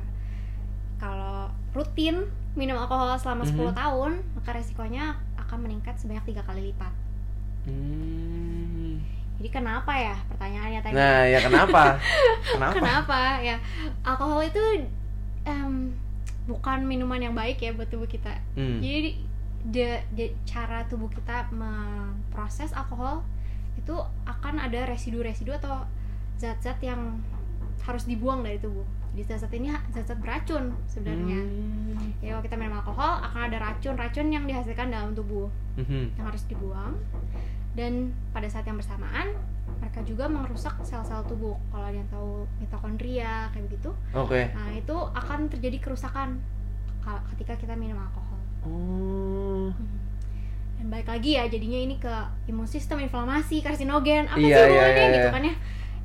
Kalau 1.03 1.51
rutin 1.75 2.23
minum 2.55 2.79
alkohol 2.79 3.19
selama 3.19 3.43
10 3.43 3.75
Mhm. 3.75 3.79
tahun, 3.83 4.13
maka 4.39 4.51
resikonya 4.55 5.19
akan 5.43 5.59
meningkat 5.67 5.99
sebanyak 5.99 6.23
tiga 6.23 6.47
kali 6.47 6.71
lipat. 6.71 6.95
Hmm. 7.67 9.03
Jadi 9.37 9.49
kenapa 9.53 9.93
ya 9.93 10.17
pertanyaannya 10.33 10.81
tadi? 10.81 10.95
Nah, 10.97 11.21
ya 11.29 11.39
kenapa? 11.45 11.83
kenapa? 12.57 12.75
Kenapa 12.75 13.21
ya? 13.45 13.57
Alkohol 14.01 14.49
itu 14.49 14.63
em, 15.45 15.93
bukan 16.49 16.87
minuman 16.87 17.21
yang 17.21 17.35
baik 17.37 17.61
ya 17.61 17.75
buat 17.77 17.91
tubuh 17.93 18.09
kita. 18.09 18.33
Hmm. 18.57 18.81
Jadi 18.81 19.21
de, 19.67 20.01
de- 20.15 20.35
cara 20.47 20.87
tubuh 20.87 21.11
kita 21.11 21.51
memproses 21.51 22.71
alkohol 22.73 23.27
itu 23.77 23.95
akan 24.25 24.63
ada 24.63 24.89
residu-residu 24.89 25.53
atau 25.59 25.85
zat-zat 26.41 26.79
yang 26.81 27.21
harus 27.85 28.09
dibuang 28.09 28.41
dari 28.41 28.57
tubuh. 28.59 28.87
Jadi 29.17 29.33
zat-zat 29.33 29.49
ini 29.51 29.73
zat-zat 29.89 30.21
beracun 30.21 30.77
sebenarnya. 30.85 31.41
Hmm. 31.41 32.13
Jadi 32.15 32.29
kalau 32.29 32.43
kita 32.45 32.55
minum 32.55 32.77
alkohol 32.77 33.17
akan 33.19 33.49
ada 33.49 33.57
racun-racun 33.59 34.29
yang 34.29 34.45
dihasilkan 34.45 34.93
dalam 34.93 35.17
tubuh 35.17 35.49
Mhm. 35.75 36.13
yang 36.15 36.27
harus 36.27 36.45
dibuang. 36.45 37.01
Dan 37.73 38.13
pada 38.31 38.45
saat 38.45 38.65
yang 38.65 38.77
bersamaan 38.77 39.33
mereka 39.77 40.05
juga 40.05 40.29
merusak 40.29 40.77
sel-sel 40.83 41.25
tubuh. 41.25 41.57
Kalau 41.67 41.81
ada 41.83 41.97
yang 41.97 42.09
tahu 42.09 42.45
mitokondria 42.59 43.49
kayak 43.51 43.65
begitu, 43.67 43.89
Oke. 44.13 44.53
nah 44.53 44.69
itu 44.71 44.93
akan 44.93 45.49
terjadi 45.49 45.81
kerusakan 45.83 46.37
ka- 46.99 47.25
ketika 47.33 47.57
kita 47.57 47.73
minum 47.73 47.97
alkohol. 47.97 48.37
Oh. 48.63 49.69
Mhm. 49.71 49.97
Dan 50.77 50.93
balik 50.93 51.09
lagi 51.09 51.35
ya, 51.35 51.49
jadinya 51.49 51.79
ini 51.79 51.97
ke 51.97 52.15
imun 52.47 52.69
sistem, 52.69 53.01
inflamasi, 53.01 53.65
karsinogen, 53.65 54.29
apa 54.29 54.37
Iya, 54.37 54.45
sih 54.45 54.53
iya, 54.53 54.61
hubungannya 54.63 54.93
iya, 55.01 55.09
gitu 55.11 55.21
iya. 55.23 55.33
kan 55.33 55.43
ya? 55.43 55.55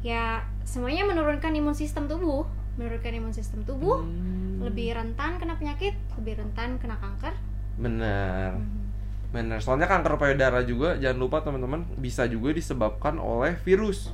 ya 0.01 0.23
semuanya 0.63 1.03
menurunkan 1.05 1.51
imun 1.53 1.75
sistem 1.75 2.07
tubuh 2.07 2.47
menurunkan 2.75 3.11
imun 3.13 3.33
sistem 3.33 3.63
tubuh 3.63 3.99
Hmm, 4.01 4.63
lebih 4.63 4.93
rentan 4.93 5.35
kena 5.37 5.57
penyakit 5.57 5.95
lebih 6.15 6.39
rentan 6.39 6.77
kena 6.77 6.95
kanker 6.97 7.33
benar. 7.75 8.55
Mhm. 8.55 8.79
Benar. 9.31 9.63
Soalnya 9.63 9.87
kanker 9.87 10.19
payudara 10.19 10.59
juga 10.61 10.99
jangan 10.99 11.17
lupa 11.17 11.39
teman-teman 11.39 11.87
bisa 11.95 12.27
juga 12.27 12.51
disebabkan 12.51 13.15
oleh 13.15 13.55
virus. 13.63 14.11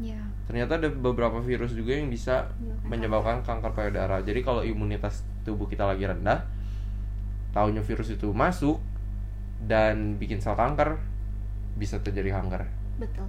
ya 0.00 0.16
Ternyata 0.48 0.80
ada 0.80 0.88
beberapa 0.88 1.38
virus 1.38 1.72
juga 1.72 1.94
yang 1.94 2.08
bisa 2.08 2.48
menyebabkan 2.82 3.44
kanker 3.44 3.72
payudara. 3.72 4.24
Jadi 4.24 4.40
kalau 4.40 4.64
imunitas 4.64 5.20
tubuh 5.44 5.68
kita 5.68 5.84
lagi 5.84 6.04
rendah, 6.04 6.48
taunya 7.52 7.84
virus 7.84 8.08
itu 8.08 8.32
masuk 8.32 8.80
dan 9.62 10.16
bikin 10.16 10.40
sel 10.40 10.56
kanker, 10.56 10.96
bisa 11.76 12.00
terjadi 12.00 12.34
kanker. 12.34 12.64
betul 12.96 13.26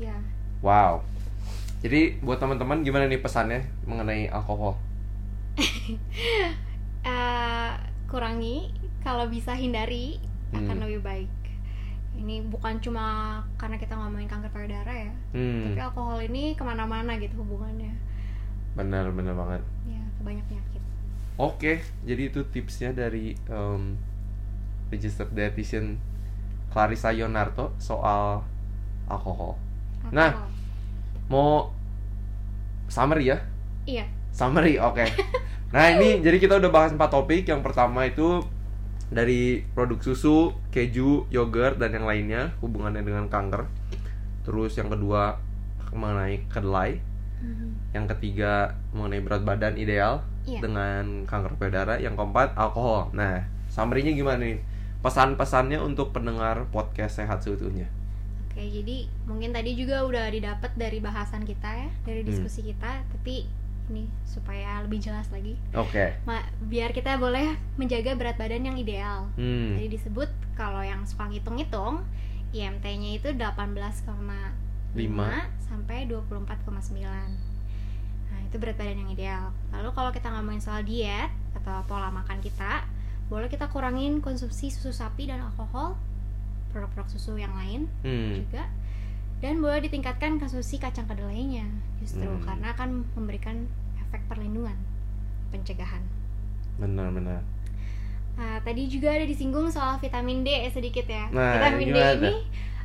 ya 0.00 0.16
Wow. 0.60 1.04
Jadi 1.84 2.18
buat 2.24 2.38
teman-teman 2.42 2.82
gimana 2.82 3.06
nih 3.06 3.20
pesannya 3.20 3.60
mengenai 3.86 4.28
alkohol? 4.32 4.76
Eh, 7.06 7.72
kurangi 8.10 8.74
kalau 8.98 9.30
bisa 9.30 9.54
hindari 9.54 10.18
akan 10.50 10.74
Hmm. 10.74 10.82
lebih 10.82 11.00
baik 11.06 11.30
ini 12.18 12.42
bukan 12.42 12.82
cuma 12.82 13.38
karena 13.54 13.78
kita 13.78 13.94
ngomongin 13.94 14.26
kanker 14.26 14.50
payudara 14.50 14.90
ya 14.90 15.12
Hmm, 15.30 15.70
tapi 15.70 15.78
alkohol 15.78 16.18
ini 16.24 16.58
ke 16.58 16.64
mana-mana 16.66 17.14
gitu 17.20 17.38
hubungannya 17.38 17.94
benar 18.74 19.08
benar 19.14 19.34
banget. 19.34 19.62
ya 19.86 20.02
ke 20.18 20.20
banyak 20.26 20.44
penyakit 20.50 20.82
Oke, 21.36 21.84
jadi 22.02 22.32
itu 22.32 22.40
tipsnya 22.48 22.96
dari 22.96 23.36
um, 23.52 23.92
registered 24.88 25.28
dietitian 25.36 26.00
Clarissa 26.72 27.12
Yonarto 27.12 27.76
soal 27.76 28.40
alkohol. 29.06 29.60
Nah. 30.10 30.32
Mau 31.26 31.74
summary 32.86 33.34
ya? 33.34 33.38
iya 33.86 34.06
Summary, 34.30 34.76
oke. 34.76 35.04
Nah 35.66 35.90
ini 35.90 36.22
jadi 36.22 36.38
kita 36.38 36.62
udah 36.62 36.70
bahas 36.70 36.94
empat 36.94 37.10
topik. 37.10 37.42
Yang 37.42 37.66
pertama 37.66 38.06
itu 38.06 38.38
dari 39.10 39.66
produk 39.74 39.98
susu, 39.98 40.54
keju, 40.70 41.26
yogurt 41.28 41.82
dan 41.82 41.90
yang 41.90 42.06
lainnya 42.06 42.54
hubungannya 42.62 43.02
dengan 43.02 43.26
kanker. 43.26 43.66
Terus 44.46 44.78
yang 44.78 44.88
kedua 44.88 45.36
mengenai 45.90 46.46
kedelai. 46.52 47.02
Mhm. 47.42 47.92
Yang 47.92 48.06
ketiga 48.16 48.78
mengenai 48.94 49.20
berat 49.20 49.42
badan 49.42 49.74
ideal 49.76 50.22
Iya. 50.46 50.62
dengan 50.62 51.26
kanker 51.26 51.58
payudara. 51.58 51.98
Yang 51.98 52.14
keempat 52.14 52.54
alkohol. 52.54 53.10
Nah, 53.10 53.42
summary-nya 53.66 54.14
gimana 54.14 54.46
nih? 54.46 54.62
Pesan-pesannya 55.02 55.82
untuk 55.82 56.14
pendengar 56.14 56.62
podcast 56.70 57.18
sehat 57.18 57.42
seutuhnya. 57.42 57.90
Oke 58.56 58.64
jadi 58.64 58.96
mungkin 59.22 59.52
tadi 59.52 59.70
juga 59.72 60.00
udah 60.02 60.26
didapat 60.26 60.72
dari 60.74 60.96
bahasan 60.98 61.44
kita 61.44 61.68
ya 61.68 61.88
dari 62.02 62.20
Hmm. 62.22 62.28
diskusi 62.30 62.64
kita 62.64 63.04
tapi 63.06 63.44
ini 63.86 64.08
supaya 64.24 64.80
lebih 64.80 64.98
jelas 64.98 65.28
lagi 65.28 65.54
Oke. 65.72 66.16
Ma- 66.24 66.42
biar 66.60 66.90
kita 66.90 67.14
boleh 67.16 67.46
menjaga 67.76 68.12
berat 68.12 68.34
badan 68.34 68.64
yang 68.64 68.74
ideal 68.74 69.28
Hmm. 69.36 69.76
Jadi 69.76 69.92
disebut 69.92 70.26
kalau 70.54 70.80
yang 70.80 71.04
suka 71.04 71.28
ngitung-ngitung 71.28 72.00
IMT-nya 72.50 73.10
itu 73.14 73.28
18,5 73.30 74.50
Lima. 74.92 75.44
sampai 75.60 76.08
24,9. 76.08 77.36
Nah, 78.26 78.40
itu 78.42 78.56
berat 78.56 78.74
badan 78.74 78.96
yang 78.98 79.10
ideal. 79.10 79.44
Lalu 79.70 79.92
kalau 79.92 80.10
kita 80.10 80.30
ngomongin 80.30 80.58
soal 80.58 80.80
diet 80.80 81.28
atau 81.54 81.84
pola 81.84 82.08
makan 82.08 82.40
kita, 82.40 82.86
boleh 83.26 83.46
kita 83.46 83.66
kurangin 83.66 84.18
konsumsi 84.18 84.66
susu 84.68 84.90
sapi 84.90 85.26
dan 85.26 85.42
alkohol, 85.42 85.94
produk-produk 86.76 87.08
susu 87.08 87.40
yang 87.40 87.56
lain 87.56 87.88
Hmm. 88.02 88.36
juga. 88.38 88.68
Dan 89.36 89.60
boleh 89.60 89.80
ditingkatkan 89.80 90.36
konsumsi 90.36 90.76
kacang 90.76 91.04
kedelainya 91.04 91.64
justru 91.98 92.24
Hmm. 92.24 92.40
karena 92.42 92.72
akan 92.72 92.88
memberikan 93.12 93.64
efek 93.98 94.20
perlindungan, 94.28 94.76
pencegahan. 95.50 96.04
Benar-benar. 96.76 97.40
Nah, 98.36 98.60
tadi 98.60 98.84
juga 98.86 99.08
ada 99.10 99.24
disinggung 99.24 99.72
soal 99.72 99.96
vitamin 99.96 100.44
D 100.44 100.68
sedikit 100.68 101.08
ya. 101.08 101.32
Nah, 101.32 101.56
vitamin 101.56 101.88
D 101.88 101.96
ini 101.96 102.34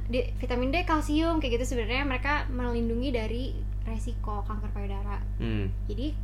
di- 0.08 0.28
vitamin 0.38 0.72
D, 0.72 0.84
kalsium 0.84 1.40
kayak 1.40 1.60
gitu 1.60 1.76
sebenarnya 1.76 2.04
mereka 2.04 2.48
melindungi 2.48 3.12
dari 3.12 3.44
resiko 3.84 4.44
kanker 4.44 4.72
payudara. 4.72 5.20
Hmm. 5.38 5.68
Jadi 5.86 6.16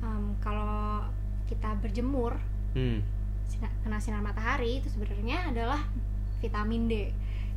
em, 0.00 0.36
kalau 0.38 1.00
kita 1.46 1.76
berjemur 1.78 2.36
Hmm. 2.72 3.00
kena 3.80 3.96
sinar 3.96 4.20
matahari 4.20 4.80
itu 4.80 4.88
sebenarnya 4.90 5.48
adalah 5.48 5.80
vitamin 6.44 6.84
D. 6.84 6.94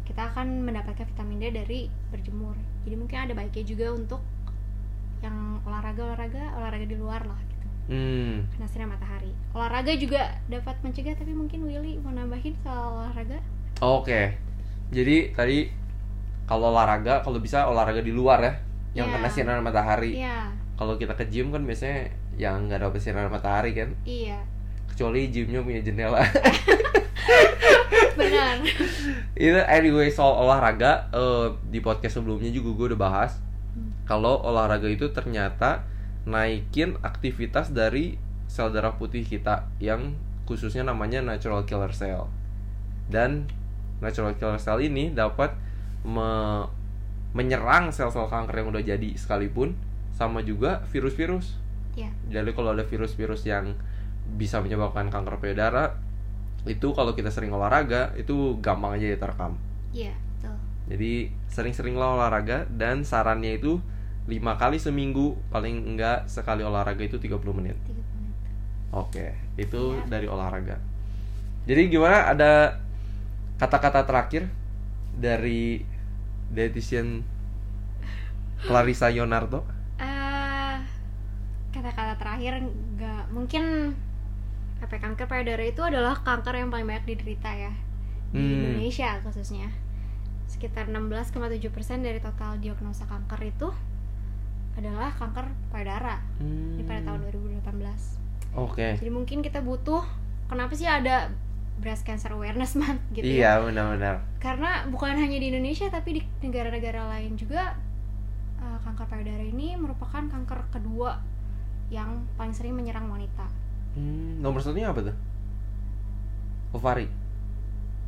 Kita 0.07 0.31
akan 0.31 0.63
mendapatkan 0.63 1.03
vitamin 1.03 1.37
D 1.37 1.51
dari 1.51 1.79
berjemur. 2.07 2.55
Jadi 2.87 2.95
mungkin 2.95 3.17
ada 3.19 3.33
baiknya 3.35 3.67
juga 3.67 3.91
untuk 3.91 4.21
yang 5.19 5.59
olahraga-olahraga, 5.65 6.55
olahraga 6.55 6.85
di 6.85 6.95
luar 6.95 7.25
lah 7.25 7.39
gitu 7.43 7.67
Hmm. 7.87 8.43
kena 8.51 8.67
sinar 8.67 8.87
matahari. 8.87 9.31
Olahraga 9.51 9.95
juga 9.95 10.35
dapat 10.47 10.75
mencegah, 10.83 11.15
tapi 11.15 11.31
mungkin 11.31 11.63
Willy 11.63 11.95
mau 11.99 12.11
nambahin 12.11 12.51
soal 12.59 12.99
olahraga? 12.99 13.39
Oke. 13.79 14.35
Jadi 14.91 15.31
tadi 15.31 15.71
kalau 16.45 16.71
olahraga, 16.71 17.23
kalau 17.23 17.39
bisa 17.39 17.67
olahraga 17.67 17.99
di 17.99 18.11
luar 18.11 18.39
ya, 18.39 18.53
yang 18.93 19.07
Iya. 19.07 19.15
kena 19.19 19.29
sinar 19.29 19.59
matahari. 19.59 20.15
Iya, 20.15 20.51
Kalau 20.77 20.93
kita 20.93 21.17
ke 21.17 21.25
gym 21.27 21.49
kan 21.49 21.65
biasanya 21.65 22.13
yang 22.37 22.69
nggak 22.69 22.85
dapet 22.85 23.01
sinar 23.01 23.25
matahari 23.27 23.73
kan, 23.73 23.89
iya, 24.05 24.37
kecuali 24.97 25.29
gymnya 25.29 25.61
punya 25.61 25.85
jendela. 25.85 26.25
benar. 28.17 28.57
Itu 29.37 29.61
anyway 29.69 30.09
soal 30.09 30.41
olahraga 30.41 31.05
eh, 31.13 31.53
di 31.69 31.85
podcast 31.85 32.17
sebelumnya 32.17 32.49
juga 32.49 32.73
gue 32.73 32.85
udah 32.97 33.01
bahas. 33.05 33.37
Hmm. 33.77 33.93
Kalau 34.09 34.41
olahraga 34.41 34.89
itu 34.89 35.13
ternyata 35.13 35.85
naikin 36.25 36.97
aktivitas 37.05 37.69
dari 37.69 38.17
sel 38.49 38.73
darah 38.73 38.97
putih 38.97 39.21
kita 39.21 39.69
yang 39.77 40.17
khususnya 40.49 40.81
namanya 40.81 41.21
natural 41.21 41.61
killer 41.69 41.93
cell. 41.93 42.33
Dan 43.05 43.45
natural 44.01 44.33
killer 44.33 44.57
cell 44.57 44.81
ini 44.81 45.13
dapat 45.13 45.53
me- 46.01 46.73
menyerang 47.37 47.93
sel-sel 47.93 48.25
kanker 48.33 48.65
yang 48.65 48.73
udah 48.73 48.81
jadi 48.81 49.13
sekalipun 49.13 49.77
sama 50.09 50.41
juga 50.41 50.81
virus-virus. 50.89 51.53
Iya. 51.93 52.09
Jadi 52.33 52.49
kalau 52.57 52.73
ada 52.73 52.81
virus-virus 52.81 53.45
yang 53.45 53.77
bisa 54.35 54.59
menyebabkan 54.59 55.07
kanker 55.07 55.39
payudara 55.39 55.95
itu 56.67 56.91
kalau 56.91 57.15
kita 57.15 57.31
sering 57.31 57.55
olahraga 57.55 58.11
itu 58.19 58.59
gampang 58.59 58.99
aja 58.99 59.07
diterkam. 59.07 59.55
Iya, 59.95 60.11
betul. 60.35 60.55
Jadi 60.91 61.11
sering-seringlah 61.47 62.19
olahraga 62.19 62.67
dan 62.67 63.07
sarannya 63.07 63.55
itu 63.55 63.79
lima 64.27 64.59
kali 64.59 64.75
seminggu 64.75 65.39
paling 65.47 65.95
enggak 65.95 66.27
sekali 66.27 66.59
olahraga 66.59 66.99
itu 66.99 67.15
30 67.15 67.55
menit. 67.55 67.79
30 67.87 67.95
menit. 68.19 68.35
Oke, 68.91 69.31
itu 69.55 69.95
Iya. 69.95 70.03
dari 70.11 70.27
olahraga. 70.27 70.75
Jadi 71.63 71.81
gimana 71.87 72.35
ada 72.35 72.79
kata-kata 73.55 74.03
terakhir 74.03 74.51
dari 75.15 75.83
dietitian 76.51 77.23
Clarissa 78.63 79.07
Yonarto? 79.07 79.63
Eh, 79.99 80.75
kata-kata 81.71 82.15
terakhir 82.19 82.63
nggak 82.95 83.23
mungkin 83.31 83.63
apa 84.77 84.93
kanker 84.95 85.25
payudara 85.25 85.63
itu 85.63 85.81
adalah 85.81 86.17
kanker 86.17 86.53
yang 86.55 86.69
paling 86.69 86.85
banyak 86.85 87.05
diderita 87.07 87.49
ya 87.49 87.73
di 88.27 88.37
Hmm. 88.37 88.75
Indonesia 88.75 89.17
khususnya 89.21 89.71
sekitar 90.45 90.87
16,7% 90.87 91.59
dari 91.99 92.19
total 92.19 92.55
diagnosa 92.57 93.03
kanker 93.03 93.41
itu 93.41 93.67
adalah 94.73 95.09
kanker 95.11 95.45
payudara 95.67 96.21
Hmm. 96.37 96.77
di 96.77 96.83
pada 96.83 97.01
tahun 97.03 97.19
2018 97.25 98.21
Oke. 98.53 98.95
jadi 98.95 99.09
mungkin 99.09 99.41
kita 99.41 99.59
butuh 99.59 100.05
kenapa 100.45 100.73
sih 100.73 100.85
ada 100.85 101.33
breast 101.77 102.01
cancer 102.03 102.31
awareness 102.31 102.73
month 102.73 103.01
gitu 103.11 103.25
ya 103.25 103.57
Iya, 103.57 103.65
benar-benar. 103.65 104.15
karena 104.37 104.85
bukan 104.87 105.13
hanya 105.13 105.37
di 105.37 105.49
Indonesia 105.49 105.87
tapi 105.87 106.17
di 106.17 106.21
negara-negara 106.41 107.05
lain 107.07 107.33
juga 107.35 107.73
uh, 108.57 108.77
kanker 108.81 109.05
payudara 109.07 109.41
ini 109.41 109.73
merupakan 109.73 110.21
kanker 110.21 110.59
kedua 110.71 111.21
yang 111.87 112.25
paling 112.35 112.51
sering 112.51 112.73
menyerang 112.73 113.07
wanita 113.07 113.45
Hmm, 113.97 114.39
nomor 114.39 114.61
satunya 114.61 114.87
apa 114.87 115.01
tuh? 115.03 115.15
Ovari. 116.71 117.07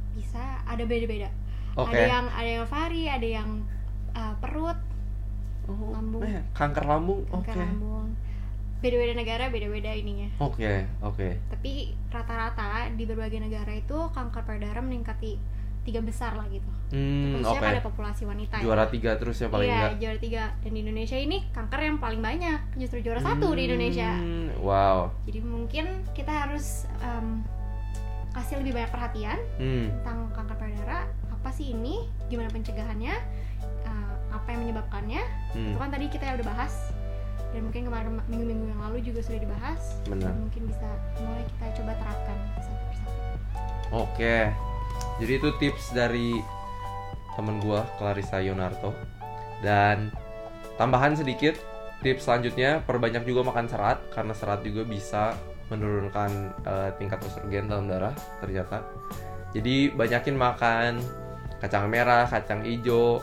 bisa 0.09 0.41
ada 0.63 0.83
beda-beda 0.83 1.31
Oke. 1.73 1.95
ada 1.95 2.01
yang 2.03 2.25
ada 2.27 2.49
yang 2.49 2.63
ovari 2.63 3.03
ada 3.07 3.27
yang 3.29 3.49
uh, 4.11 4.33
perut 4.37 4.75
Oh, 5.69 5.93
lambung. 5.93 6.25
eh, 6.25 6.41
kanker 6.51 6.81
lambung. 6.83 7.21
Oke. 7.29 7.45
kanker 7.45 7.61
lambung 7.61 8.07
beda-beda 8.79 9.13
negara 9.13 9.43
beda-beda 9.47 9.91
ininya 9.91 10.27
Oke, 10.39 10.87
oke. 10.99 11.29
tapi 11.47 11.71
rata-rata 12.09 12.89
di 12.95 13.03
berbagai 13.03 13.37
negara 13.37 13.69
itu 13.71 13.95
kanker 14.09 14.43
payudara 14.43 14.79
meningkati 14.79 15.35
tiga 15.89 15.99
besar 15.99 16.33
lah 16.33 16.45
gitu 16.47 16.69
Hmm, 16.89 17.37
khususnya 17.37 17.53
oke. 17.55 17.67
pada 17.67 17.81
populasi 17.83 18.23
wanita 18.23 18.55
ya. 18.55 18.63
Juara 18.63 18.85
tiga 18.87 19.13
terus 19.15 19.37
ya 19.37 19.47
paling 19.47 19.65
iya 19.67 19.77
enggak. 19.87 19.93
juara 19.99 20.17
tiga 20.19 20.43
dan 20.59 20.71
di 20.71 20.79
Indonesia 20.79 21.13
ini 21.15 21.37
kanker 21.47 21.79
yang 21.79 21.97
paling 21.97 22.17
banyak 22.19 22.59
justru 22.75 22.97
juara 22.99 23.19
satu 23.19 23.47
di 23.51 23.65
Indonesia 23.65 24.09
Hmm, 24.11 24.49
Wow. 24.59 25.13
jadi 25.23 25.39
mungkin 25.39 25.85
kita 26.11 26.29
harus 26.29 26.85
em, 26.99 27.45
kasih 28.31 28.57
lebih 28.59 28.73
banyak 28.75 28.89
perhatian 28.89 29.37
Hmm. 29.55 29.85
tentang 29.95 30.17
kanker 30.31 30.55
payudara 30.55 30.99
apa 31.29 31.49
sih 31.49 31.71
ini 31.71 32.03
gimana 32.25 32.49
pencegahannya 32.49 33.13
eh, 33.83 34.13
apa 34.29 34.47
yang 34.47 34.59
menyebabkannya 34.63 35.21
Hmm, 35.51 35.69
itu 35.69 35.77
kan 35.77 35.89
tadi 35.89 36.05
kita 36.07 36.25
udah 36.31 36.47
bahas 36.47 36.73
dan 37.49 37.61
mungkin 37.63 37.81
kemarin 37.83 38.17
minggu-minggu 38.25 38.65
yang 38.67 38.81
lalu 38.83 39.01
juga 39.03 39.21
sudah 39.21 39.39
dibahas 39.39 39.97
benar. 40.03 40.29
mungkin 40.31 40.65
bisa 40.65 40.85
mulai 41.19 41.45
kita 41.47 41.65
coba 41.77 41.91
terapkan 41.95 42.37
satu 42.55 42.73
persatu 42.83 43.09
Oke. 43.91 44.35
Jadi 45.19 45.31
itu 45.35 45.49
tips 45.59 45.91
dari 45.91 46.39
temen 47.35 47.59
gua 47.59 47.83
Clarissa 47.99 48.39
Yonarto. 48.39 48.95
Dan 49.59 50.11
tambahan 50.79 51.15
sedikit 51.15 51.59
tips 51.99 52.27
selanjutnya 52.27 52.79
perbanyak 52.87 53.27
juga 53.27 53.51
makan 53.51 53.67
serat 53.67 53.99
karena 54.15 54.31
serat 54.31 54.63
juga 54.63 54.87
bisa 54.87 55.35
menurunkan 55.67 56.31
eh, 56.65 56.89
tingkat 56.97 57.19
estrogen 57.27 57.67
dalam 57.67 57.91
darah 57.91 58.15
ternyata. 58.39 58.81
Jadi 59.51 59.91
banyakin 59.91 60.35
makan 60.39 61.03
kacang 61.59 61.91
merah, 61.91 62.23
kacang 62.29 62.63
hijau, 62.63 63.19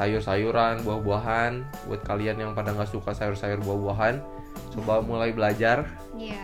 sayur-sayuran, 0.00 0.80
buah-buahan. 0.80 1.52
Buat 1.90 2.02
kalian 2.08 2.40
yang 2.40 2.50
pada 2.56 2.72
nggak 2.72 2.88
suka 2.88 3.12
sayur-sayur 3.12 3.60
buah-buahan, 3.60 4.22
coba 4.74 5.02
mulai 5.02 5.34
belajar 5.34 5.84
iya 6.16 6.40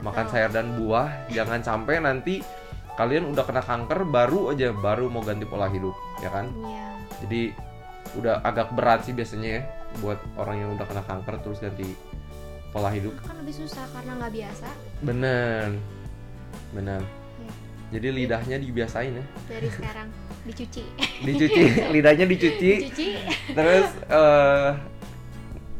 makan 0.00 0.26
sayur 0.32 0.50
dan 0.52 0.76
buah 0.80 1.08
jangan 1.28 1.60
sampai 1.60 2.00
nanti 2.00 2.40
kalian 2.98 3.30
udah 3.30 3.44
kena 3.46 3.62
kanker 3.62 4.06
baru 4.08 4.54
aja 4.54 4.74
baru 4.74 5.06
mau 5.10 5.22
ganti 5.22 5.46
pola 5.46 5.70
hidup 5.70 5.94
ya 6.22 6.30
kan? 6.30 6.50
Iya. 6.50 6.88
Jadi 7.26 7.42
udah 8.18 8.42
agak 8.42 8.74
berat 8.74 9.06
sih 9.06 9.14
biasanya 9.14 9.48
ya 9.60 9.62
buat 10.02 10.18
orang 10.38 10.56
yang 10.66 10.70
udah 10.74 10.86
kena 10.86 11.02
kanker 11.06 11.34
terus 11.42 11.58
ganti 11.62 11.86
pola 12.70 12.90
hidup. 12.94 13.14
Kan 13.22 13.36
lebih 13.42 13.54
susah 13.66 13.84
karena 13.94 14.12
nggak 14.18 14.32
biasa. 14.34 14.68
Bener. 15.02 15.66
Bener. 16.70 17.02
Iya. 17.42 17.52
jadi 17.98 18.08
lidahnya 18.14 18.56
dibiasain 18.62 19.12
ya. 19.14 19.24
Dari 19.50 19.68
sekarang 19.70 20.08
dicuci. 20.46 20.84
Dicuci. 21.22 21.62
Lidahnya 21.94 22.26
dicuci. 22.26 22.72
Dicuci. 22.86 23.08
Terus 23.54 23.88
eh 24.06 24.70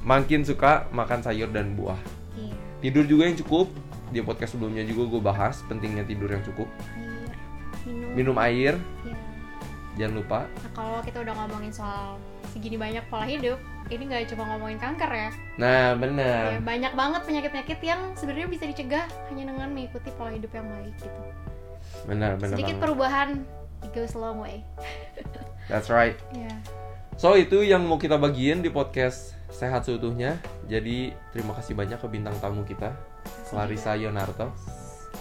makin 0.03 0.41
suka 0.43 0.89
makan 0.91 1.21
sayur 1.23 1.49
dan 1.55 1.79
buah. 1.79 1.99
Iya. 2.35 2.55
Tidur 2.81 3.05
juga 3.07 3.23
yang 3.29 3.39
cukup 3.39 3.71
di 4.11 4.21
podcast 4.21 4.55
sebelumnya 4.55 4.83
juga 4.83 5.07
gue 5.09 5.23
bahas 5.23 5.63
pentingnya 5.65 6.03
tidur 6.03 6.29
yang 6.29 6.43
cukup 6.43 6.67
air 6.93 7.31
minum 7.85 8.11
minum 8.13 8.37
air 8.39 8.75
Iya. 9.01 9.17
jangan 9.97 10.15
lupa 10.17 10.41
Nah, 10.47 10.71
kalau 10.73 10.99
kita 11.01 11.19
udah 11.21 11.35
ngomongin 11.37 11.71
soal 11.71 12.19
segini 12.47 12.75
banyak 12.75 13.07
pola 13.07 13.23
hidup, 13.23 13.63
ini 13.87 14.03
nggak 14.05 14.27
cuma 14.29 14.43
ngomongin 14.45 14.75
kanker 14.77 15.07
ya. 15.09 15.31
nah 15.55 15.95
bener 15.95 16.43
Ya, 16.49 16.61
banyak 16.61 16.93
banget 16.93 17.21
penyakit-penyakit 17.23 17.79
yang 17.81 18.01
sebenarnya 18.13 18.49
bisa 18.49 18.65
dicegah 18.67 19.07
hanya 19.29 19.45
dengan 19.47 19.71
mengikuti 19.71 20.11
pola 20.13 20.31
hidup 20.31 20.51
yang 20.51 20.67
baik 20.69 20.95
gitu. 20.97 21.23
benar 22.05 22.35
benar 22.37 22.55
Sedikit 22.55 22.77
banget. 22.77 22.83
perubahan, 22.83 23.29
it 23.81 23.91
goes 23.93 24.13
a 24.13 24.21
long 24.21 24.39
way. 24.39 24.67
That's 25.71 25.87
right. 25.87 26.19
Ya. 26.33 26.51
So 27.15 27.35
itu 27.35 27.61
yang 27.61 27.85
mau 27.85 27.95
kita 27.95 28.17
bagiin 28.17 28.59
di 28.59 28.69
podcast 28.69 29.37
sehat 29.49 29.85
seutuhnya. 29.85 30.39
Jadi 30.67 31.13
terima 31.31 31.53
kasih 31.53 31.75
banyak 31.75 31.97
ke 31.97 32.09
bintang 32.09 32.35
tamu 32.39 32.65
kita, 32.65 32.91
Clarissa 33.49 33.97
Yonarto. 33.99 34.49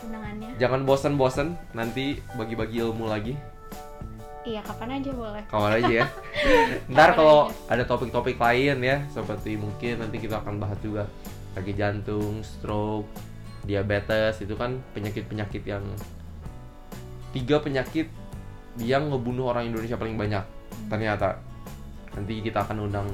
Undangannya. 0.05 0.55
Jangan 0.61 0.85
bosen-bosen, 0.85 1.57
nanti 1.75 2.19
bagi-bagi 2.37 2.79
ilmu 2.83 3.09
lagi. 3.09 3.33
Iya, 4.47 4.63
kapan 4.63 5.03
aja 5.03 5.11
boleh. 5.11 5.43
Kawan 5.51 5.71
aja 5.83 5.91
ya. 5.91 6.05
Ntar 6.93 7.13
Kapan 7.13 7.17
kalau 7.19 7.39
ada 7.67 7.83
topik-topik 7.83 8.39
lain 8.39 8.77
ya, 8.79 8.97
seperti 9.11 9.59
mungkin 9.59 9.99
nanti 9.99 10.17
kita 10.17 10.39
akan 10.39 10.57
bahas 10.57 10.79
juga 10.79 11.05
sakit 11.53 11.75
jantung, 11.75 12.39
stroke, 12.41 13.09
diabetes 13.67 14.39
itu 14.39 14.55
kan 14.55 14.79
penyakit-penyakit 14.95 15.63
yang 15.67 15.83
tiga 17.35 17.59
penyakit 17.61 18.07
yang 18.79 19.11
ngebunuh 19.11 19.51
orang 19.51 19.67
Indonesia 19.67 19.99
paling 19.99 20.15
banyak. 20.15 20.41
Ternyata 20.87 21.37
nanti 22.15 22.39
kita 22.39 22.63
akan 22.63 22.89
undang 22.89 23.07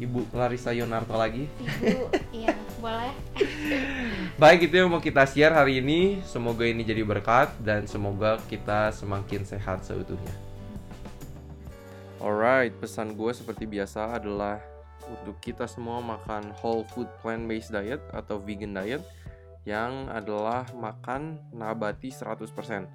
Ibu 0.00 0.32
Clarissa 0.32 0.72
Yonarto 0.72 1.12
lagi. 1.18 1.44
Ibu, 1.60 2.08
iya, 2.32 2.54
boleh. 2.80 3.12
Baik 4.40 4.72
itu 4.72 4.80
yang 4.80 4.88
mau 4.88 5.04
kita 5.04 5.28
share 5.28 5.52
hari 5.52 5.84
ini. 5.84 6.24
Semoga 6.24 6.64
ini 6.64 6.80
jadi 6.80 7.04
berkat 7.04 7.52
dan 7.60 7.84
semoga 7.84 8.40
kita 8.48 8.88
semakin 8.88 9.44
sehat 9.44 9.84
seutuhnya. 9.84 10.32
Alright, 12.24 12.72
pesan 12.80 13.20
gue 13.20 13.36
seperti 13.36 13.68
biasa 13.68 14.16
adalah 14.16 14.56
untuk 15.12 15.36
kita 15.44 15.68
semua 15.68 16.00
makan 16.00 16.56
whole 16.56 16.88
food 16.88 17.04
plant 17.20 17.44
based 17.44 17.68
diet 17.68 18.00
atau 18.16 18.40
vegan 18.40 18.72
diet 18.72 19.04
yang 19.68 20.08
adalah 20.08 20.64
makan 20.72 21.36
nabati 21.52 22.08
100%. 22.08 22.88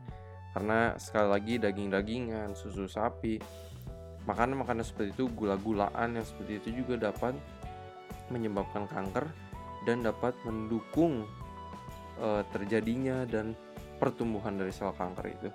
Karena 0.49 0.97
sekali 0.97 1.29
lagi 1.29 1.53
daging-dagingan, 1.61 2.57
susu 2.57 2.89
sapi, 2.89 3.37
makanan-makanan 4.25 4.81
seperti 4.81 5.13
itu, 5.13 5.29
gula-gulaan 5.29 6.17
yang 6.17 6.25
seperti 6.25 6.57
itu 6.57 6.81
juga 6.81 7.13
dapat 7.13 7.37
menyebabkan 8.33 8.89
kanker 8.89 9.44
dan 9.85 10.01
dapat 10.03 10.33
mendukung 10.43 11.23
eh, 12.19 12.43
terjadinya 12.51 13.23
dan 13.29 13.53
pertumbuhan 14.01 14.59
dari 14.59 14.73
sel 14.75 14.91
kanker 14.91 15.25
itu. 15.31 15.49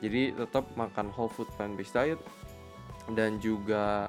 Jadi 0.00 0.32
tetap 0.32 0.64
makan 0.78 1.12
whole 1.12 1.28
food 1.28 1.48
plant 1.58 1.76
based 1.76 1.92
diet 1.92 2.20
dan 3.12 3.36
juga 3.42 4.08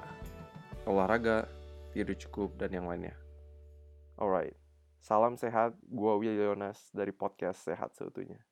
olahraga, 0.85 1.49
tidur 1.91 2.15
cukup 2.15 2.55
dan 2.55 2.71
yang 2.71 2.87
lainnya. 2.87 3.15
Alright, 4.15 4.55
salam 5.01 5.35
sehat. 5.35 5.73
Gua 5.89 6.15
Will 6.21 6.37
Yonas 6.37 6.93
dari 6.93 7.11
podcast 7.11 7.65
Sehat 7.65 7.97
Seutuhnya. 7.97 8.50